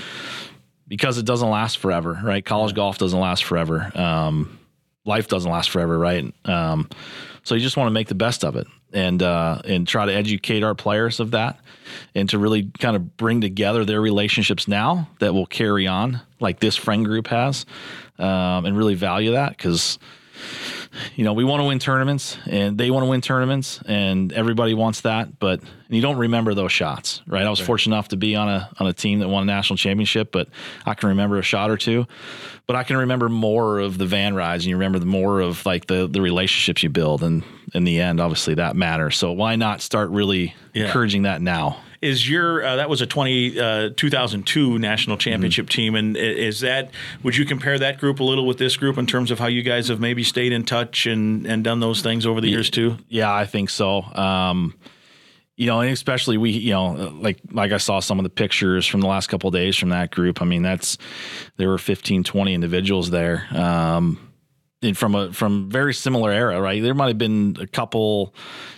[0.90, 2.44] because it doesn't last forever, right?
[2.44, 3.92] College golf doesn't last forever.
[3.94, 4.58] Um,
[5.04, 6.34] life doesn't last forever, right?
[6.44, 6.88] Um,
[7.44, 10.12] so you just want to make the best of it and uh, and try to
[10.12, 11.58] educate our players of that,
[12.14, 16.60] and to really kind of bring together their relationships now that will carry on, like
[16.60, 17.66] this friend group has,
[18.18, 19.98] um, and really value that because
[21.14, 24.74] you know, we want to win tournaments and they want to win tournaments and everybody
[24.74, 27.44] wants that, but you don't remember those shots, right?
[27.44, 29.76] I was fortunate enough to be on a on a team that won a national
[29.76, 30.48] championship, but
[30.84, 32.06] I can remember a shot or two.
[32.66, 35.64] But I can remember more of the van rides and you remember the more of
[35.64, 39.16] like the the relationships you build and in the end, obviously that matters.
[39.16, 40.86] So why not start really Yeah.
[40.86, 41.78] encouraging that now?
[42.02, 45.70] is your uh, that was a 20 uh, 2002 national championship Mm-hmm.
[45.70, 46.90] team, and is that
[47.22, 49.60] would you compare that group a little with this group in terms of how you
[49.62, 52.96] guys have maybe stayed in touch and and done those things over the years too?
[53.08, 54.00] Yeah, I think so.
[54.14, 54.72] Um,
[55.58, 58.86] you know, and especially we, you know, like like I saw some of the pictures
[58.86, 60.40] from the last couple of days from that group.
[60.40, 60.96] I mean, that's
[61.58, 63.46] there were 15, 20 individuals there.
[63.52, 64.18] Um,
[64.94, 66.82] from a from very similar era, right?
[66.82, 68.34] There might have been a couple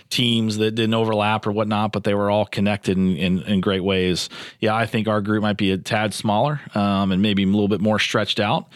[0.09, 3.83] teams that didn't overlap or whatnot, but they were all connected in, in, in great
[3.83, 4.29] ways.
[4.59, 7.69] Yeah, I think our group might be a tad smaller um, and maybe a little
[7.69, 8.67] bit more stretched out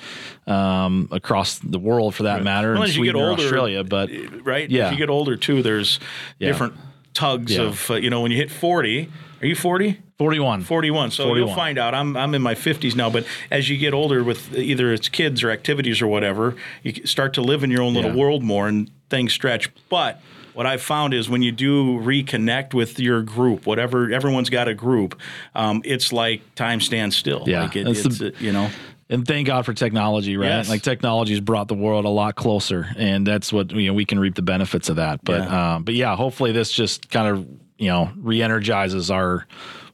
[0.47, 3.83] um, across the world for that matter, Well, in as you get or older, Australia.
[3.83, 4.09] But
[4.43, 4.69] right?
[4.69, 4.85] Yeah.
[4.87, 5.99] As you get older too, there's
[6.39, 6.47] Yeah.
[6.47, 6.75] different
[7.13, 7.63] tugs Yeah.
[7.63, 9.09] of uh, you know when you hit 40.
[9.41, 9.99] Are you 40?
[10.17, 10.61] 41.
[10.63, 11.11] 41.
[11.11, 11.47] So 41.
[11.47, 11.93] you'll find out.
[11.93, 15.43] I'm I'm in my 50s now, but as you get older with either it's kids
[15.43, 18.17] or activities or whatever, you start to live in your own little Yeah.
[18.17, 19.69] world more and things stretch.
[19.89, 20.19] But
[20.55, 24.73] what I've found is when you do reconnect with your group, whatever everyone's got a
[24.73, 25.19] group,
[25.53, 27.43] um, it's like time stands still.
[27.45, 28.69] Yeah, like it, it's the- uh, you know.
[29.09, 30.47] And thank God for technology, right?
[30.47, 30.67] Yes.
[30.69, 34.03] Like technology has brought the world a lot closer, and that's what you know we
[34.03, 35.23] can reap the benefits of that.
[35.23, 35.75] But Yeah.
[35.75, 37.45] um, but yeah, hopefully this just kind of
[37.77, 39.45] you know re-energizes our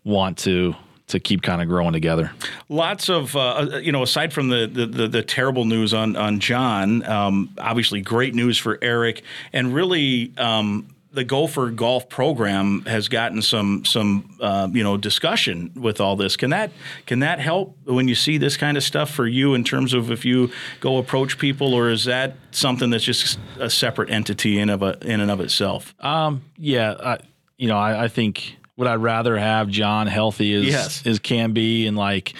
[0.03, 0.75] want to
[1.07, 2.31] to keep kind of growing together.
[2.69, 6.39] Lots of, uh, you know, aside from the, the, the, the terrible news on, on
[6.39, 13.07] John, um, obviously great news for Erik, and really um, the Gopher Golf program has
[13.07, 16.35] gotten some some uh, you know discussion with all this.
[16.35, 16.71] Can that
[17.05, 20.09] can that help when you see this kind of stuff for you in terms of
[20.09, 24.69] if you go approach people, or is that something that's just a separate entity in
[24.69, 25.93] of a, in and of itself?
[25.99, 27.17] Um, yeah, I,
[27.57, 31.05] you know, I, I think would I rather have John healthy as Yes.
[31.05, 32.33] as can be and like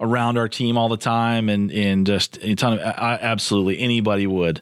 [0.00, 4.26] around our team all the time and and just a ton of I, absolutely anybody
[4.26, 4.60] would.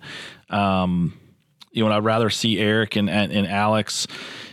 [0.51, 1.19] Um,
[1.73, 4.07] you know, I'd rather see Erik and, and and Alex,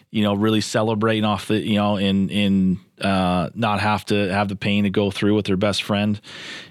[0.09, 4.47] you know, really celebrating off the you know in in uh, not have to have
[4.47, 6.19] the pain to go through with their best friend.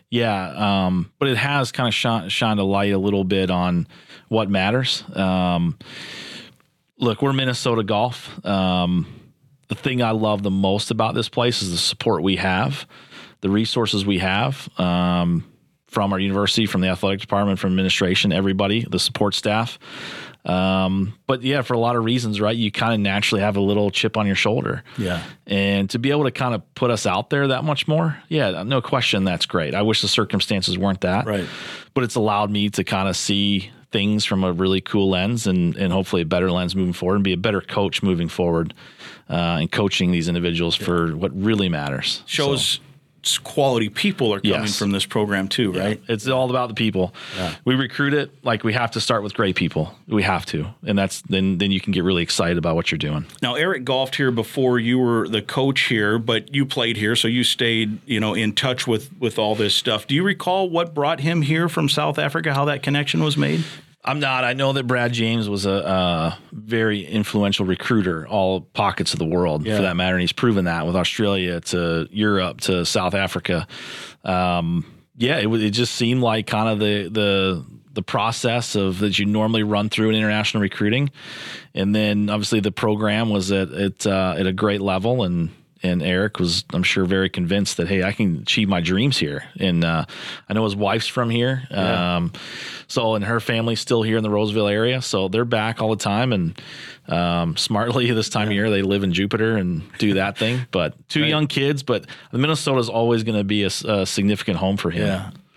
[0.09, 3.87] Yeah, um, but it has kind of shine, shined a light a little bit on
[4.29, 5.05] what matters.
[5.14, 5.79] Um,
[7.01, 8.45] look, we're Minnesota golf.
[8.45, 9.07] Um,
[9.69, 12.87] the thing I love the most about this place is the support we have,
[13.41, 15.45] the resources we have um,
[15.87, 19.79] from our university, from the athletic department, from administration, everybody, the support staff.
[20.45, 22.57] Um, but yeah, for a lot of reasons, right?
[22.57, 24.83] You kind of naturally have a little chip on your shoulder.
[24.97, 25.23] Yeah.
[25.47, 28.63] And to be able to kind of put us out there that much more, yeah,
[28.63, 29.75] no question, that's great.
[29.75, 31.27] I wish the circumstances weren't that.
[31.27, 31.47] Right.
[31.93, 35.76] But it's allowed me to kind of see things from a really cool lens and,
[35.76, 38.72] and hopefully a better lens moving forward and be a better coach moving forward
[39.29, 42.22] uh, and coaching these individuals for what really matters.
[42.26, 42.81] Shows s-
[43.45, 44.79] quality people are coming Yes.
[44.79, 46.01] from this program too, right?
[46.09, 47.15] It's all about the people.
[47.65, 49.95] We recruit it like we have to start with great people.
[50.09, 50.67] We have to.
[50.87, 53.27] And that's then then you can get really excited about what you're doing.
[53.43, 57.29] Now, Erik golfed here before you were the coach here, but you played here, so
[57.29, 60.07] you stayed, you know, in touch with with all this stuff.
[60.07, 62.55] Do you recall what brought him here from South Africa?
[62.55, 63.65] How that connection was made?
[64.05, 64.45] I'm not.
[64.45, 69.27] I know that Brad James was a, uh very influential recruiter, all pockets of the
[69.27, 69.77] world Yeah.
[69.77, 73.67] for that matter, and he's proven that with Australia to Europe to South Africa.
[74.25, 74.85] Um,
[75.17, 79.27] yeah, it, it just seemed like kind of the the the process of that you
[79.27, 81.11] normally run through in international recruiting,
[81.75, 85.51] and then obviously the program was at at, uh, at a great level and.
[85.83, 89.45] And Erik was, I'm sure, very convinced that hey, I can achieve my dreams here.
[89.59, 90.05] And uh,
[90.49, 92.33] I know his wife's from here, um,
[92.87, 95.97] so and her family's still here in the Roseville area, so they're back all the
[96.03, 96.33] time.
[96.33, 96.61] And
[97.09, 100.66] um, smartly, this time of year, they live in Jupiter and do that thing.
[100.71, 103.71] But two young kids, but Minnesota is always going to be a
[104.07, 105.07] significant home for him.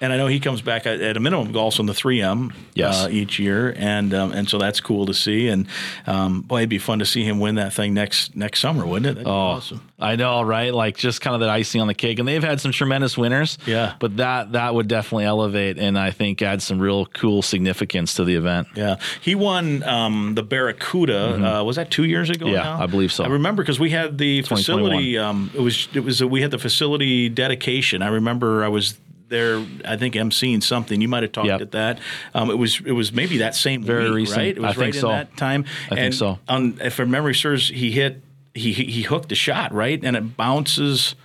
[0.04, 3.06] And I know he comes back at, at a minimum also in the 3M Yes.
[3.06, 5.48] uh, each year, and um, and so that's cool to see.
[5.48, 5.66] And
[6.06, 9.06] um, boy, it'd be fun to see him win that thing next next summer, wouldn't
[9.06, 9.14] it?
[9.16, 9.90] That'd be Oh, awesome.
[10.00, 10.74] I know, right?
[10.74, 13.58] Like just kind of that icing on the cake, and they've had some tremendous winners.
[13.66, 13.96] Yeah.
[14.00, 18.26] but that that would definitely elevate, and I think add some real cool significance to
[18.26, 18.68] the event.
[18.76, 21.60] Yeah, he won um, the Barracuda.
[21.60, 22.46] Uh, was that two years ago?
[22.48, 22.56] Mm-hmm.
[22.56, 22.84] Yeah, now?
[22.84, 23.24] I believe so.
[23.24, 25.18] I remember because we had the facility.
[25.18, 28.02] Um, it was it was we had the facility dedication.
[28.02, 28.98] I remember I was
[29.30, 29.66] there.
[29.86, 31.02] I think emceeing something.
[31.02, 31.62] You might have talked Yep.
[31.62, 32.00] at that.
[32.34, 34.38] Um, it was it was maybe that same Very week, recent.
[34.38, 34.48] right?
[34.58, 35.08] It was I right think in so.
[35.10, 35.66] that time.
[35.92, 36.40] I think so.
[36.48, 38.22] On, if my memory serves, he hit
[38.54, 41.16] he he he hooked the shot right, and it bounces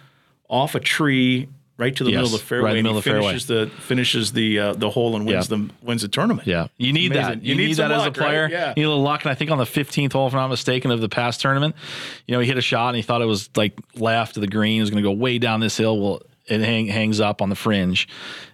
[0.49, 1.49] off a tree.
[1.81, 3.27] Right to the middle of the fairway, right the and middle he of the fairway.
[3.29, 5.59] finishes the finishes the uh, the hole and wins Yeah.
[5.59, 6.45] the wins the tournament.
[6.49, 7.29] Yeah, you need Amazing.
[7.39, 7.45] that.
[7.45, 8.27] You You, need need, that as a luck, right?
[8.27, 8.49] player.
[8.51, 8.69] Yeah.
[8.71, 9.23] You need a little luck.
[9.23, 11.77] And I think on the 15th hole, if I'm not mistaken, of the past tournament,
[12.27, 14.49] you know, he hit a shot and he thought it was like left of the
[14.49, 14.79] green.
[14.79, 15.97] It was going to go way down this hill.
[16.01, 18.09] Well, it hang, hangs up on the fringe,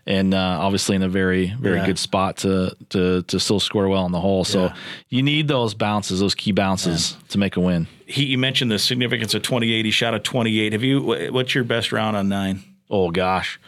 [0.07, 1.87] and uh, obviously in a very very Yeah.
[1.87, 4.45] good spot to to to still score well on the hole.
[4.45, 4.75] So Yeah.
[5.09, 7.87] you need those bounces, those key bounces to make a win.
[8.07, 9.85] He, you mentioned the significance of 28.
[9.85, 10.73] He shot a 28.
[10.73, 11.01] Have you?
[11.33, 12.63] What's your best round on nine?
[12.91, 13.59] Oh gosh,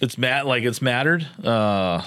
[0.00, 1.26] it's mat like it's mattered.
[1.44, 2.02] Uh,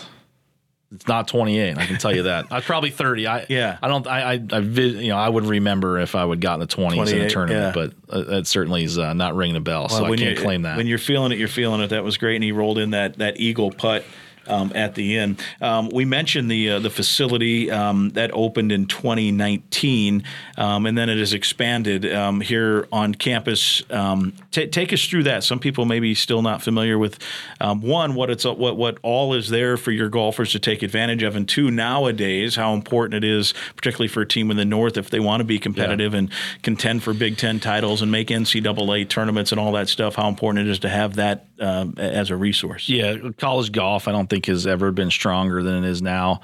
[0.95, 1.77] it's not 28.
[1.77, 2.45] I can tell you that.
[2.51, 3.27] I was probably 30.
[3.27, 3.77] I Yeah.
[3.81, 4.07] I don't.
[4.07, 6.95] I I, I you know I would remember if I would gotten the 20s in
[6.95, 7.89] 28, a tournament, yeah.
[8.07, 9.89] but uh, it certainly is uh, not ringing a bell.
[9.89, 10.77] so I can't claim that.
[10.77, 11.89] When you're feeling it, you're feeling it.
[11.89, 14.03] That was great, and he rolled in that that eagle putt.
[14.47, 18.85] Um, at the end, um, we mentioned the uh, the facility um, that opened in
[18.85, 20.23] 2019,
[20.57, 23.83] um, and then it has expanded um, here on campus.
[23.89, 25.43] Um, ta take us through that.
[25.43, 27.19] Some people maybe still not familiar with
[27.59, 31.23] um, one what it's what what all is there for your golfers to take advantage
[31.23, 34.97] of, and two nowadays how important it is, particularly for a team in the North
[34.97, 36.31] if they want to be competitive and
[36.61, 40.15] contend for Big Ten titles and make NCAA tournaments and all that stuff.
[40.15, 42.89] How important it is to have that um, as a resource.
[42.89, 46.41] Yeah, college golf, I don't think has ever been stronger than it is now.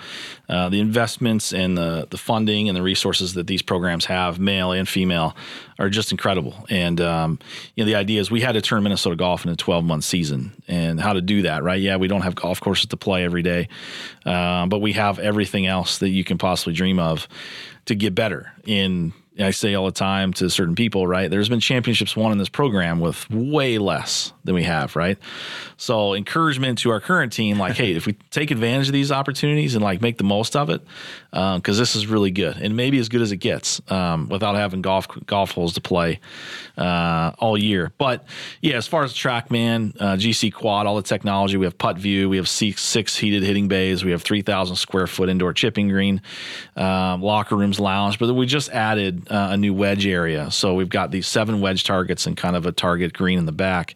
[0.47, 4.71] Uh, the investments and the the funding and the resources that these programs have, male
[4.71, 5.35] and female,
[5.79, 6.65] are just incredible.
[6.69, 7.39] And um,
[7.75, 10.03] you know, the idea is we had to turn Minnesota golf into a 12 month
[10.03, 11.81] season, and how to do that, right?
[11.81, 13.67] Yeah, we don't have golf courses to play every day,
[14.25, 17.27] uh, but we have everything else that you can possibly dream of
[17.85, 19.13] to get better in.
[19.39, 21.31] I say all the time to certain people, right?
[21.31, 25.17] There's been championships won in this program with way less than we have, right?
[25.77, 29.73] So encouragement to our current team, like, hey, if we take advantage of these opportunities
[29.73, 30.81] and like make the most of it,
[31.31, 34.81] because this is really good and maybe as good as it gets um, without having
[34.81, 36.19] golf golf holes to play
[36.77, 37.91] uh, all year.
[37.97, 38.25] But
[38.61, 42.29] yeah, as far as TrackMan, uh, GC Quad, all the technology, we have Putt View,
[42.29, 46.21] we have six, six heated hitting bays, we have 3,000 square foot indoor chipping green,
[46.75, 48.19] um, locker rooms, lounge.
[48.19, 51.83] But we just added uh, a new wedge area, so we've got these seven wedge
[51.83, 53.95] targets and kind of a target green in the back,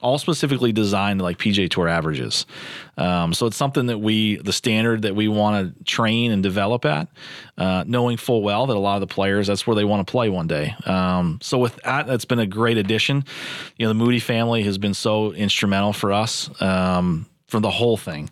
[0.00, 2.46] all specifically designed like PGA Tour averages.
[3.00, 6.84] Um, so it's something that we, the standard that we want to train and develop
[6.84, 7.08] at,
[7.56, 10.10] uh, knowing full well that a lot of the players, that's where they want to
[10.10, 10.74] play one day.
[10.84, 13.24] Um, so with that, that's been a great addition.
[13.76, 16.50] You know, the Moody family has been so instrumental for us.
[16.60, 18.30] Um, the whole thing,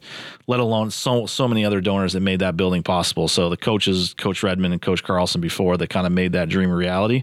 [0.48, 3.28] let alone so so many other donors that made that building possible.
[3.28, 6.70] So the coaches, Coach Redmond and Coach Carlson before, that kind of made that dream
[6.70, 7.22] a reality.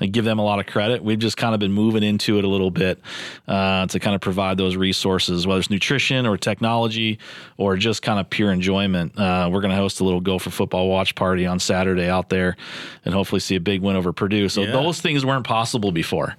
[0.00, 1.02] I give them a lot of credit.
[1.02, 3.00] We've just kind of been moving into it a little bit
[3.48, 7.18] uh, to kind of provide those resources, whether it's nutrition or technology
[7.56, 9.18] or just kind of pure enjoyment.
[9.18, 12.56] Uh, we're going to host a little Gopher Football watch party on Saturday out there,
[13.04, 14.48] and hopefully see a big win over Purdue.
[14.48, 14.72] So Yeah.
[14.72, 16.36] those things weren't possible before,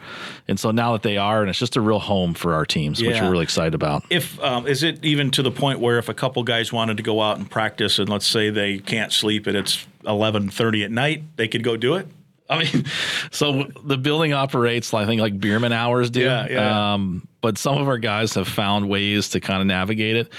[0.47, 3.01] and so now that they are, and it's just a real home for our teams,
[3.03, 4.03] which we're really excited about.
[4.09, 7.03] If um, is it even to the point where if a couple guys wanted to
[7.03, 10.91] go out and practice, and let's say they can't sleep and it's eleven thirty at
[10.91, 12.07] night, they could go do it.
[12.49, 12.85] I mean,
[13.31, 16.21] so the building operates, I think, like Bierman hours do.
[16.21, 16.93] Yeah, yeah.
[16.93, 20.31] Um, but some of our guys have found ways to kind of navigate it.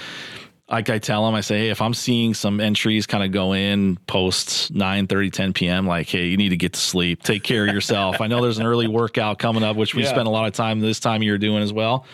[0.69, 3.53] Like I tell them, I say, hey, if I'm seeing some entries kind of go
[3.53, 7.23] in post 9 10 p.m., like, hey, you need to get to sleep.
[7.23, 8.21] Take care of yourself.
[8.21, 10.09] I know there's an early workout coming up, which we Yeah.
[10.09, 12.05] spend a lot of time this time of year doing as well.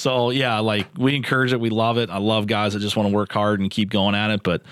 [0.00, 1.60] So, yeah, like we encourage it.
[1.60, 2.08] We love it.
[2.08, 4.42] I love guys that just want to work hard and keep going at it.
[4.42, 4.62] But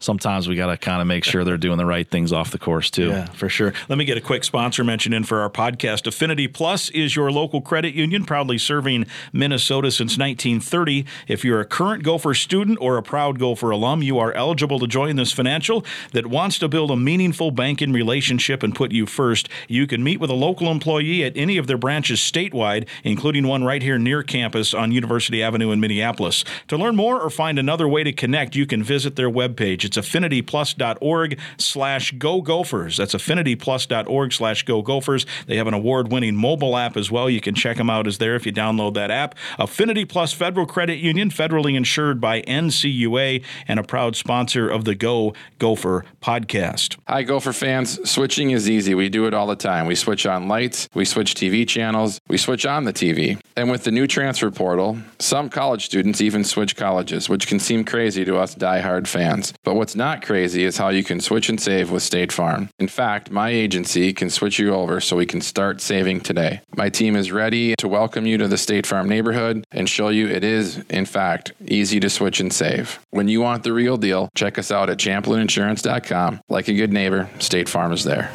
[0.00, 2.58] sometimes we got to kind of make sure they're doing the right things off the
[2.58, 3.08] course, too.
[3.08, 3.72] Yeah, for sure.
[3.88, 6.06] Let me get a quick sponsor mention in for our podcast.
[6.06, 11.06] Affinity Plus is your local credit union, proudly serving Minnesota since 1930.
[11.26, 14.86] If you're a current Gopher student or a proud Gopher alum, you are eligible to
[14.86, 19.48] join this financial that wants to build a meaningful banking relationship and put you first.
[19.68, 23.64] You can meet with a local employee at any of their branches statewide, including one
[23.64, 26.44] right here near campus on University Avenue in Minneapolis.
[26.68, 29.84] To learn more or find another way to connect, you can visit their webpage.
[29.84, 32.96] It's affinityplus.org slash go gophers.
[32.96, 35.26] That's affinityplus.org slash go gophers.
[35.46, 37.28] They have an award winning mobile app as well.
[37.28, 39.34] You can check them out as there if you download that app.
[39.58, 44.94] Affinity Plus Federal Credit Union, federally insured by NCUA and a proud sponsor of the
[44.94, 46.96] Go Gopher podcast.
[47.08, 48.08] Hi, Gopher fans.
[48.08, 48.94] Switching is easy.
[48.94, 49.86] We do it all the time.
[49.86, 53.40] We switch on lights, we switch TV channels, we switch on the TV.
[53.56, 57.84] And with the new transfer portal, some college students even switch colleges, which can seem
[57.84, 59.52] crazy to us diehard fans.
[59.64, 62.68] But what's not crazy is how you can switch and save with State Farm.
[62.78, 66.60] In fact, my agency can switch you over so we can start saving today.
[66.76, 70.28] My team is ready to welcome you to the State Farm neighborhood and show you
[70.28, 73.00] it is, in fact, easy to switch and save.
[73.10, 76.40] When you want the real deal, check us out at champlininsurance.com.
[76.48, 78.30] Like a good neighbor, State Farm is there.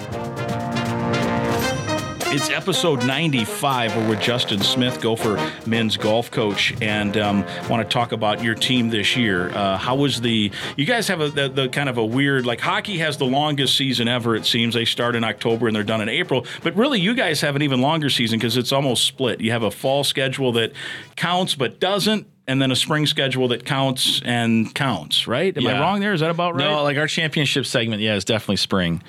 [2.33, 3.93] It's episode 95.
[3.93, 8.55] We're with Justin Smith, Gopher men's golf coach, and um, want to talk about your
[8.55, 9.49] team this year.
[9.49, 10.49] Uh, how was the?
[10.77, 13.75] You guys have a the, the, kind of a weird like hockey has the longest
[13.75, 14.33] season ever.
[14.33, 16.45] It seems they start in October and they're done in April.
[16.63, 19.41] But really, you guys have an even longer season because it's almost split.
[19.41, 20.71] You have a fall schedule that
[21.17, 25.55] counts but doesn't, and then a spring schedule that counts and counts, right?
[25.57, 26.13] Am I wrong there?
[26.13, 26.63] Is that about right?
[26.63, 29.03] No, like our championship segment, yeah, is definitely spring.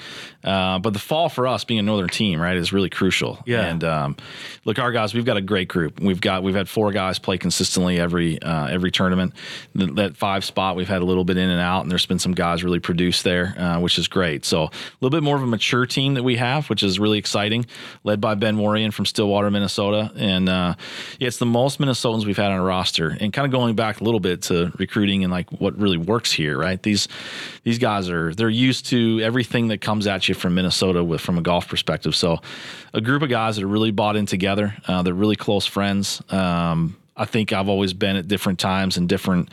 [0.44, 3.38] Uh, but the fall for us, being a northern team, right, is really crucial.
[3.46, 3.62] Yeah.
[3.62, 4.16] And um,
[4.64, 6.00] look, our guys, we've got a great group.
[6.00, 9.34] We've got we've had four guys play consistently every uh, every tournament.
[9.76, 12.18] Th- that five spot, we've had a little bit in and out, and there's been
[12.18, 14.44] some guys really produce there, uh, which is great.
[14.44, 14.70] So a
[15.00, 17.66] little bit more of a mature team that we have, which is really exciting,
[18.04, 20.10] led by Ben Warian from Stillwater, Minnesota.
[20.16, 20.74] And uh,
[21.18, 23.16] yeah, it's the most Minnesotans we've had on a roster.
[23.20, 26.32] And kind of going back a little bit to recruiting and like what really works
[26.32, 26.82] here, right?
[26.82, 27.08] These
[27.64, 31.38] these guys are they're used to everything that comes at you from Minnesota with from
[31.38, 32.14] a golf perspective.
[32.14, 32.40] So
[32.92, 34.74] a group of guys that are really bought in together.
[34.86, 36.22] Uh, they're really close friends.
[36.30, 39.50] Um, I think I've always been at different times and different.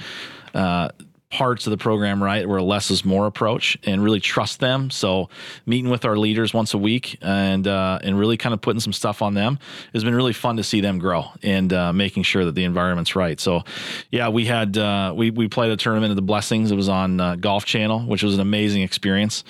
[0.53, 0.89] Uh,
[1.31, 4.89] parts of the program right where a less is more approach and really trust them
[4.89, 5.29] so
[5.67, 8.91] meeting with our leaders once a week and uh, and really kind of putting some
[8.91, 9.59] stuff on them
[9.93, 13.15] has been really fun to see them grow and uh, making sure that the environment's
[13.15, 13.61] right so
[14.09, 17.19] yeah we had uh, we, we played a tournament of the blessings it was on
[17.21, 19.43] uh, golf channel which was an amazing experience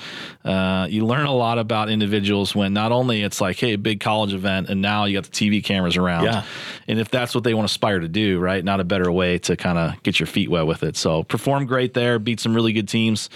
[0.44, 4.34] uh, you learn a lot about individuals when not only it's like hey big college
[4.34, 6.44] event and now you got the tv cameras around Yeah.
[6.90, 8.66] and if that's what they want to aspire to do, right?
[8.66, 10.98] Not a better way to kind of get your feet wet with it.
[10.98, 13.30] So perform great there, beat some really good teams,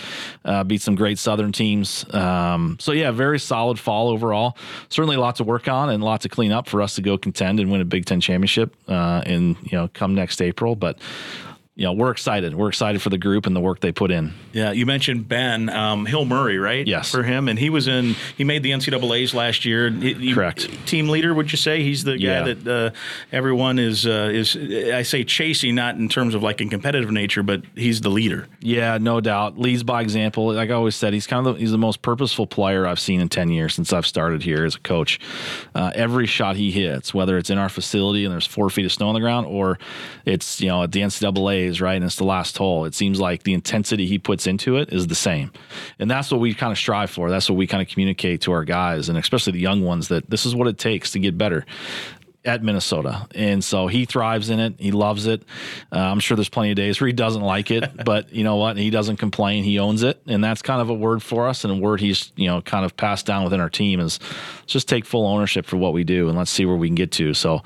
[0.43, 2.05] uh, beat some great Southern teams.
[2.13, 4.57] Um, so yeah, very solid fall overall.
[4.89, 7.01] Certainly a lot to work on and a lot to clean up for us to
[7.01, 10.75] go contend and win a Big Ten championship uh, in you know come next April.
[10.75, 10.97] But
[11.75, 12.53] you know we're excited.
[12.55, 14.33] We're excited for the group and the work they put in.
[14.51, 16.85] Yeah, you mentioned Ben um, Hill Murray, right?
[16.85, 17.09] Yes.
[17.11, 18.15] For him, and he was in.
[18.37, 19.89] He made the NCAA's last year.
[19.89, 20.69] He- he- Correct.
[20.85, 21.81] Team leader, would you say?
[21.83, 22.17] He's the guy
[22.47, 22.53] Yeah.
[22.53, 22.97] that uh,
[23.31, 24.55] everyone is uh, is.
[24.55, 28.47] I say chasing, not in terms of like in competitive nature, but he's the leader.
[28.59, 29.57] Yeah, no doubt.
[29.57, 30.53] Leads by example.
[30.53, 33.19] Like I always said, he's kind of the, he's the most purposeful player I've seen
[33.19, 35.19] in ten years since I've started here as a coach.
[35.73, 38.91] Uh, every shot he hits, whether it's in our facility and there's four feet of
[38.91, 39.79] snow on the ground, or
[40.25, 41.01] it's you know at the
[41.81, 44.91] Right and it's the last hole, it seems like the intensity he puts into it
[44.91, 45.51] is the same,
[45.99, 47.29] and that's what we kind of strive for.
[47.29, 50.29] That's what we kind of communicate to our guys, and especially the young ones that
[50.29, 51.65] this is what it takes to get better
[52.45, 53.27] at Minnesota.
[53.33, 54.75] And so he thrives in it.
[54.77, 55.43] He loves it.
[55.91, 58.57] Uh, I'm sure there's plenty of days where he doesn't like it, but you know
[58.57, 58.77] what?
[58.77, 59.63] He doesn't complain.
[59.63, 60.21] He owns it.
[60.27, 62.85] And that's kind of a word for us and a word he's, you know, kind
[62.85, 64.19] of passed down within our team is
[64.65, 67.11] just take full ownership for what we do and let's see where we can get
[67.13, 67.33] to.
[67.33, 67.63] So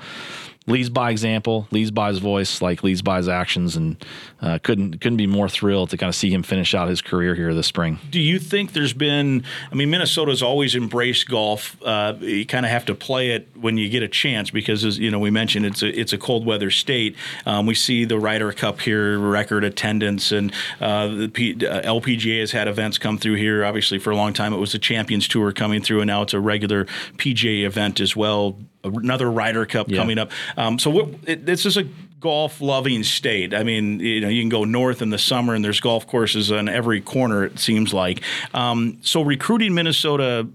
[0.68, 4.04] leads by example, leads by his voice, like leads by his actions, and
[4.40, 7.34] uh, couldn't couldn't be more thrilled to kind of see him finish out his career
[7.34, 7.98] here this spring.
[8.10, 9.44] Do you think there's been?
[9.72, 11.76] I mean, Minnesota's always embraced golf.
[11.82, 14.98] Uh, you kind of have to play it when you get a chance because, as
[14.98, 17.16] you know, we mentioned it's a it's a cold weather state.
[17.46, 22.40] Um, we see the Ryder Cup here, record attendance, and uh, the P, uh, LPGA
[22.40, 23.64] has had events come through here.
[23.64, 26.34] Obviously, for a long time it was the Champions Tour coming through, and now it's
[26.34, 26.84] a regular
[27.16, 28.58] PGA event as well.
[28.88, 29.98] Another Ryder Cup Yeah.
[29.98, 30.30] coming up.
[30.56, 31.84] Um, so what, it, this is a
[32.20, 33.54] golf loving state.
[33.54, 36.50] I mean, you know, you can go north in the summer and there's golf courses
[36.50, 38.22] on every corner, it seems like.
[38.54, 40.48] Um, so recruiting Minnesota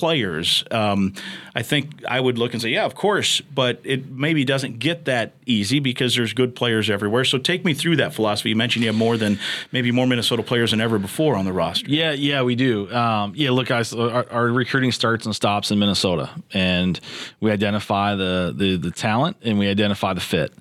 [0.00, 1.12] players, um,
[1.54, 5.04] I think I would look and say, yeah, of course, but it maybe doesn't get
[5.04, 7.26] that easy because there's good players everywhere.
[7.26, 8.48] So take me through that philosophy.
[8.48, 9.38] You mentioned you have more than
[9.72, 11.90] maybe more Minnesota players than ever before on the roster.
[11.90, 12.90] Yeah, yeah, we do.
[12.90, 16.98] Um, yeah, look, guys, our, our recruiting starts and stops in Minnesota, and
[17.40, 20.54] we identify the the, the talent and we identify the fit.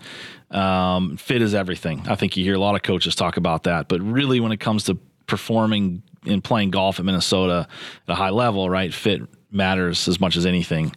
[0.52, 2.04] Um, fit is everything.
[2.10, 4.60] I think you hear a lot of coaches talk about that, but really, when it
[4.60, 4.96] comes to
[5.28, 7.68] performing and playing golf at Minnesota
[8.08, 10.96] at a high level, right, fit matters as much as anything.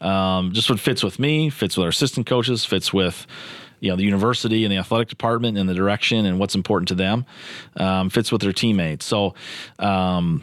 [0.00, 3.26] Um, just what fits with me, fits with our assistant coaches, fits with
[3.80, 6.94] you know the university and the athletic department and the direction and what's important to
[6.94, 7.26] them
[7.76, 9.34] um, fits with their teammates so
[9.78, 10.42] um,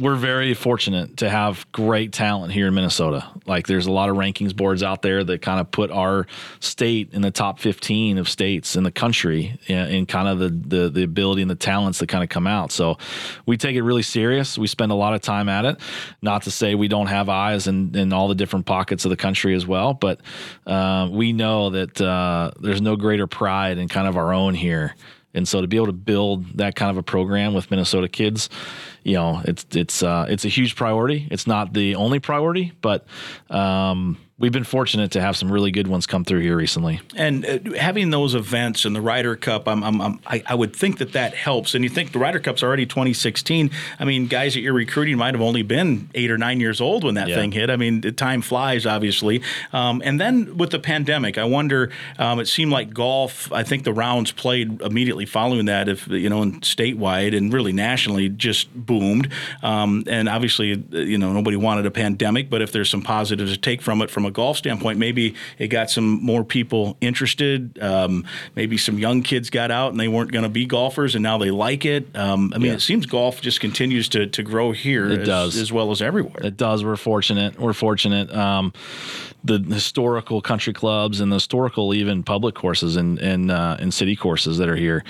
[0.00, 3.28] we're very fortunate to have great talent here in Minnesota.
[3.44, 6.26] Like there's a lot of rankings boards out there that kind of put our
[6.58, 10.88] state in the top 15 of states in the country in kind of the, the
[10.88, 12.72] the ability and the talents that kind of come out.
[12.72, 12.96] So
[13.44, 14.56] we take it really serious.
[14.56, 15.78] We spend a lot of time at it.
[16.22, 19.16] Not to say we don't have eyes in, in all the different pockets of the
[19.16, 20.20] country as well, but
[20.66, 24.94] uh, we know that uh, there's no greater pride in kind of our own here.
[25.34, 28.48] And so to be able to build that kind of a program with Minnesota kids,
[29.04, 31.28] you know, it's it's uh, it's a huge priority.
[31.30, 33.06] It's not the only priority, but
[33.48, 36.98] um, we've been fortunate to have some really good ones come through here recently.
[37.14, 40.74] And uh, having those events and the Ryder Cup, I'm, I'm, I'm, I, I would
[40.74, 41.74] think that that helps.
[41.74, 43.70] And you think the Ryder Cup's already 2016.
[43.98, 47.04] I mean, guys that you're recruiting might have only been eight or nine years old
[47.04, 47.36] when that Yeah.
[47.36, 47.68] thing hit.
[47.68, 49.42] I mean, the time flies, obviously.
[49.74, 51.90] Um, and then with the pandemic, I wonder.
[52.18, 53.52] Um, it seemed like golf.
[53.52, 57.72] I think the rounds played immediately following that, if you know, and statewide and really
[57.72, 59.28] nationally, just boomed.
[59.62, 63.52] Um, and obviously, uh, you know, nobody wanted a pandemic, but if there's some positives
[63.52, 67.78] to take from it from a golf standpoint, maybe it got some more people interested.
[67.82, 68.24] Um,
[68.56, 71.38] maybe some young kids got out and they weren't going to be golfers, and now
[71.38, 72.08] they like it.
[72.16, 72.74] Um, I mean, Yeah.
[72.74, 75.10] it seems golf just continues to to grow here.
[75.10, 75.56] It as, does.
[75.56, 76.42] as well as everywhere.
[76.42, 76.84] It does.
[76.84, 77.58] We're fortunate.
[77.58, 78.32] We're fortunate.
[78.34, 78.72] Um,
[79.42, 84.16] the historical country clubs and the historical even public courses and and uh, and city
[84.16, 85.02] courses that are here.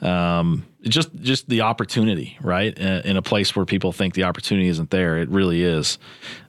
[0.00, 2.76] Um, just just the opportunity, right?
[2.78, 5.98] In, a place where people think the opportunity isn't there, it really is.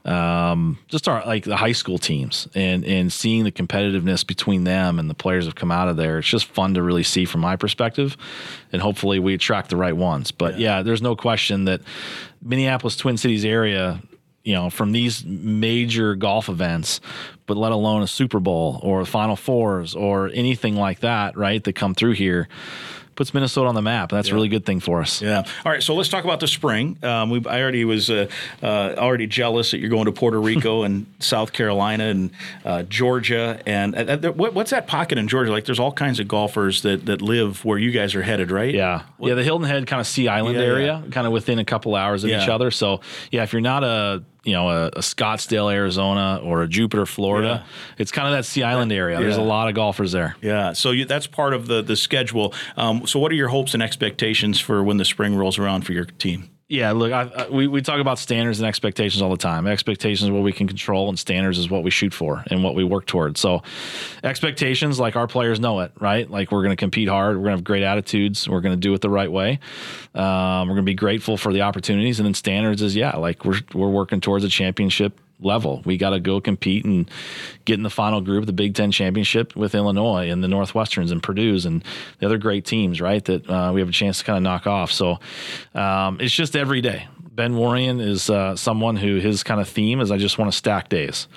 [0.03, 4.99] Um, just our like the high school teams and and seeing the competitiveness between them
[4.99, 6.19] and the players have come out of there.
[6.19, 8.17] It's just fun to really see from my perspective,
[8.71, 10.31] and hopefully we attract the right ones.
[10.31, 11.81] But yeah, there's no question that
[12.41, 14.01] Minneapolis Twin Cities area
[14.45, 17.01] you know, from these major golf events,
[17.47, 21.63] but let alone a Super Bowl or Final Fours or anything like that, right?
[21.63, 22.47] That come through here,
[23.15, 24.11] puts Minnesota on the map.
[24.11, 25.21] And that's a really good thing for us.
[25.21, 25.43] Yeah.
[25.65, 25.81] All right.
[25.81, 26.97] So let's talk about the spring.
[27.01, 28.27] Um, we, I already was uh,
[28.61, 32.31] uh, already jealous that you're going to Puerto Rico and South Carolina and
[32.65, 33.61] uh, Georgia.
[33.65, 35.51] And uh, uh, what, what's that pocket in Georgia?
[35.51, 38.73] Like, there's all kinds of golfers that, that live where you guys are headed, right?
[38.73, 39.33] Yeah, yeah.
[39.33, 42.23] The Hilton Head kind of Sea Island Yeah, area, kind of within a couple hours
[42.23, 42.71] of each other.
[42.71, 43.01] So
[43.31, 47.65] yeah, if you're not a you know a, a Scottsdale, Arizona, or a Jupiter, Florida,
[47.97, 49.19] it's kind of that Sea Island area.
[49.19, 50.35] There's a lot of golfers there.
[50.41, 50.73] Yeah.
[50.73, 52.53] So you, that's part of the the schedule.
[52.77, 55.93] Um, so what are your hopes and expectations for when the spring rolls around for
[55.93, 56.49] your team?
[56.67, 59.67] Yeah, look, I, I, we, we talk about standards and expectations all the time.
[59.67, 62.83] Expectations what we can control, and standards is what we shoot for and what we
[62.83, 63.39] work towards.
[63.39, 63.61] So,
[64.23, 66.27] expectations, like our players know it, right?
[66.27, 68.79] Like we're going to compete hard, we're going to have great attitudes, we're going to
[68.79, 69.59] do it the right way.
[70.15, 73.45] Um, we're going to be grateful for the opportunities, and then standards is yeah, like
[73.45, 75.81] we're we're working towards a championship level.
[75.85, 77.09] We got to go compete and
[77.65, 81.21] get in the final group the Big Ten championship with Illinois and the Northwesterns and
[81.21, 81.83] Purdue's and
[82.19, 83.23] the other great teams, right?
[83.25, 84.91] That uh, we have a chance to kind of knock off.
[84.91, 85.19] So
[85.73, 87.07] um, it's just every day.
[87.35, 90.57] Ben Warian is uh, someone who his kind of theme is I just want to
[90.57, 91.27] stack days.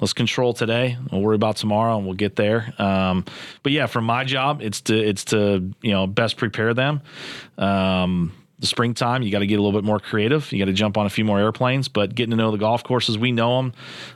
[0.00, 0.98] Let's control today.
[1.12, 2.74] We'll worry about tomorrow, and we'll get there.
[2.76, 3.24] Um,
[3.62, 7.02] but yeah, for my job, it's to it's to you know best prepare them.
[7.56, 10.50] Um, the springtime, you got to get a little bit more creative.
[10.52, 12.84] You got to jump on a few more airplanes, but getting to know the golf
[12.84, 13.72] courses, we know them.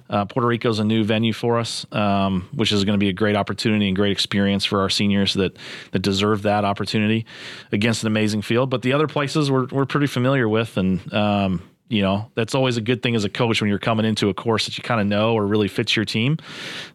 [0.08, 3.12] Uh, Puerto Rico's a new venue for us, um, which is going to be a
[3.12, 5.56] great opportunity and great experience for our seniors that
[5.90, 7.26] that deserve that opportunity
[7.72, 8.70] against an amazing field.
[8.70, 12.76] But the other places we're we're pretty familiar with, and um, you know that's always
[12.76, 15.00] a good thing as a coach when you're coming into a course that you kind
[15.00, 16.38] of know or really fits your team.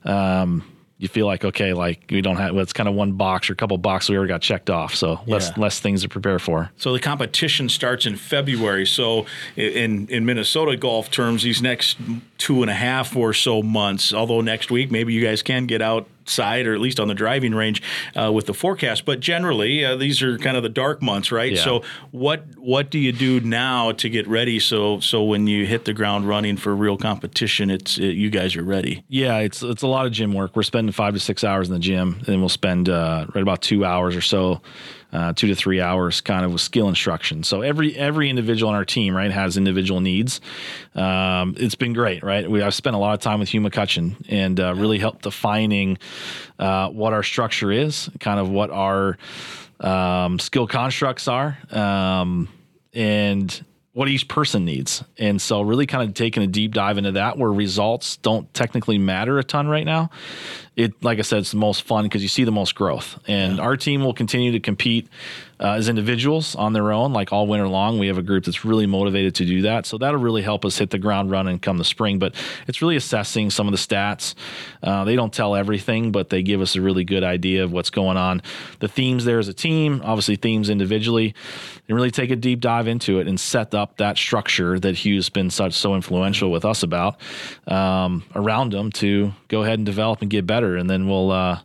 [0.06, 0.64] Um,
[1.04, 2.54] you feel like okay, like we don't have.
[2.56, 4.96] Well, it's kind of one box or a couple boxes we already got checked off,
[4.96, 5.62] so less Yeah.
[5.62, 6.72] less things to prepare for.
[6.78, 8.86] So the competition starts in February.
[8.88, 9.26] So
[9.58, 11.98] in in Minnesota golf terms, these next
[12.38, 15.82] two and a half or so months, although next week maybe you guys can get
[16.24, 17.82] outside or at least on the driving range
[18.16, 19.06] uh, with the forecast.
[19.06, 21.54] But generally, uh, these are kind of the dark months, right?
[21.54, 21.64] Yeah.
[21.64, 24.60] So what what do you do now to get ready?
[24.60, 28.56] So so when you hit the ground running for real competition, it's it, you guys
[28.56, 29.04] are ready.
[29.10, 30.56] Yeah, it's it's a lot of gym work.
[30.56, 33.62] We're spending five to six hours in the gym, and we'll spend uh, right about
[33.62, 34.62] two hours or so,
[35.14, 37.44] uh, two to three hours, kind of with skill instruction.
[37.44, 40.42] So every every individual on our team, right, has individual needs.
[40.96, 42.50] Um, it's been great, right?
[42.50, 46.00] We I've spent a lot of time with Hugh McCutcheon and uh, really helped defining
[46.60, 49.18] uh, what our structure is, kind of what our
[49.80, 51.58] um, skill constructs are.
[51.72, 52.50] Um,
[52.94, 53.64] and
[53.94, 55.04] what each person needs.
[55.20, 58.98] And so really kind of taking a deep dive into that where results don't technically
[58.98, 60.10] matter a ton right now.
[60.76, 63.20] It like I said, it's the most fun because you see the most growth.
[63.28, 65.08] And our team will continue to compete
[65.64, 67.98] uh, as individuals on their own, like all winter long.
[67.98, 69.86] We have a group that's really motivated to do that.
[69.86, 72.20] So that'll really help us hit the ground running come the spring.
[72.20, 72.36] But
[72.68, 74.36] it's really assessing some of the stats.
[74.84, 77.90] Uh, they don't tell everything, but they give us a really good idea of what's
[77.90, 78.42] going on.
[78.80, 81.34] The themes there as a team, obviously themes individually,
[81.88, 85.30] and really take a deep dive into it and set up that structure that Hugh's
[85.30, 87.20] been such so influential with us about
[87.68, 90.76] um, around them to go ahead and develop and get better.
[90.76, 91.60] And then we'll uh,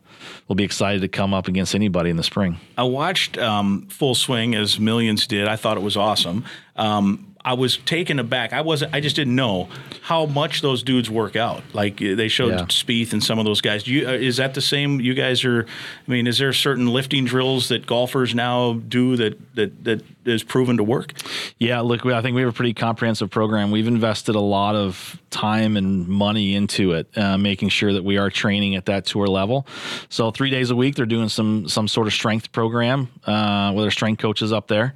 [0.46, 2.58] we'll be excited to come up against anybody in the spring.
[2.76, 5.48] I watched um, Full Swing as millions did.
[5.48, 6.44] I thought it was awesome.
[6.76, 8.52] Um, I was taken aback.
[8.52, 8.94] I wasn't.
[8.94, 9.68] I just didn't know
[10.02, 11.62] how much those dudes work out.
[11.72, 12.66] Like uh, they showed Yeah.
[12.66, 13.84] Spieth and some of those guys.
[13.84, 15.00] Do you, uh, is that the same?
[15.00, 15.64] You guys are.
[16.06, 20.42] I mean, is there certain lifting drills that golfers now do that that that is
[20.42, 21.12] proven to work.
[21.58, 23.70] Yeah, look, I think we have a pretty comprehensive program.
[23.70, 28.16] We've invested a lot of time and money into it, uh, making sure that we
[28.16, 29.66] are training at that tour level.
[30.08, 33.84] So three days a week, they're doing some some sort of strength program uh, with
[33.84, 34.94] our strength coaches up there.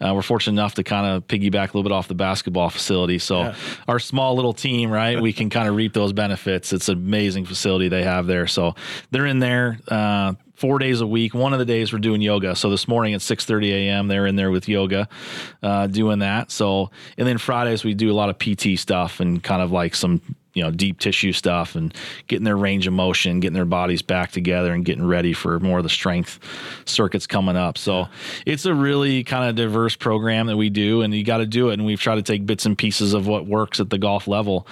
[0.00, 3.18] Uh, we're fortunate enough to kind of piggyback a little bit off the basketball facility.
[3.18, 3.54] So yeah.
[3.88, 6.72] our small little team, right, we can kind of reap those benefits.
[6.72, 8.46] It's an amazing facility they have there.
[8.46, 8.74] So
[9.10, 11.34] they're in there uh, four days a week.
[11.34, 12.54] One of the days we're doing yoga.
[12.54, 14.06] So this morning at 6:30 a.m.
[14.06, 15.08] they're in there with yoga,
[15.60, 16.52] uh, doing that.
[16.52, 19.96] So and then Fridays we do a lot of PT stuff and kind of like
[19.96, 20.22] some
[20.54, 21.94] you know deep tissue stuff and
[22.26, 25.78] getting their range of motion, getting their bodies back together, and getting ready for more
[25.78, 26.38] of the strength
[26.84, 27.78] circuits coming up.
[27.78, 28.08] So
[28.46, 31.70] it's a really kind of diverse program that we do, and you got to do
[31.70, 31.74] it.
[31.74, 34.66] And we've tried to take bits and pieces of what works at the golf level.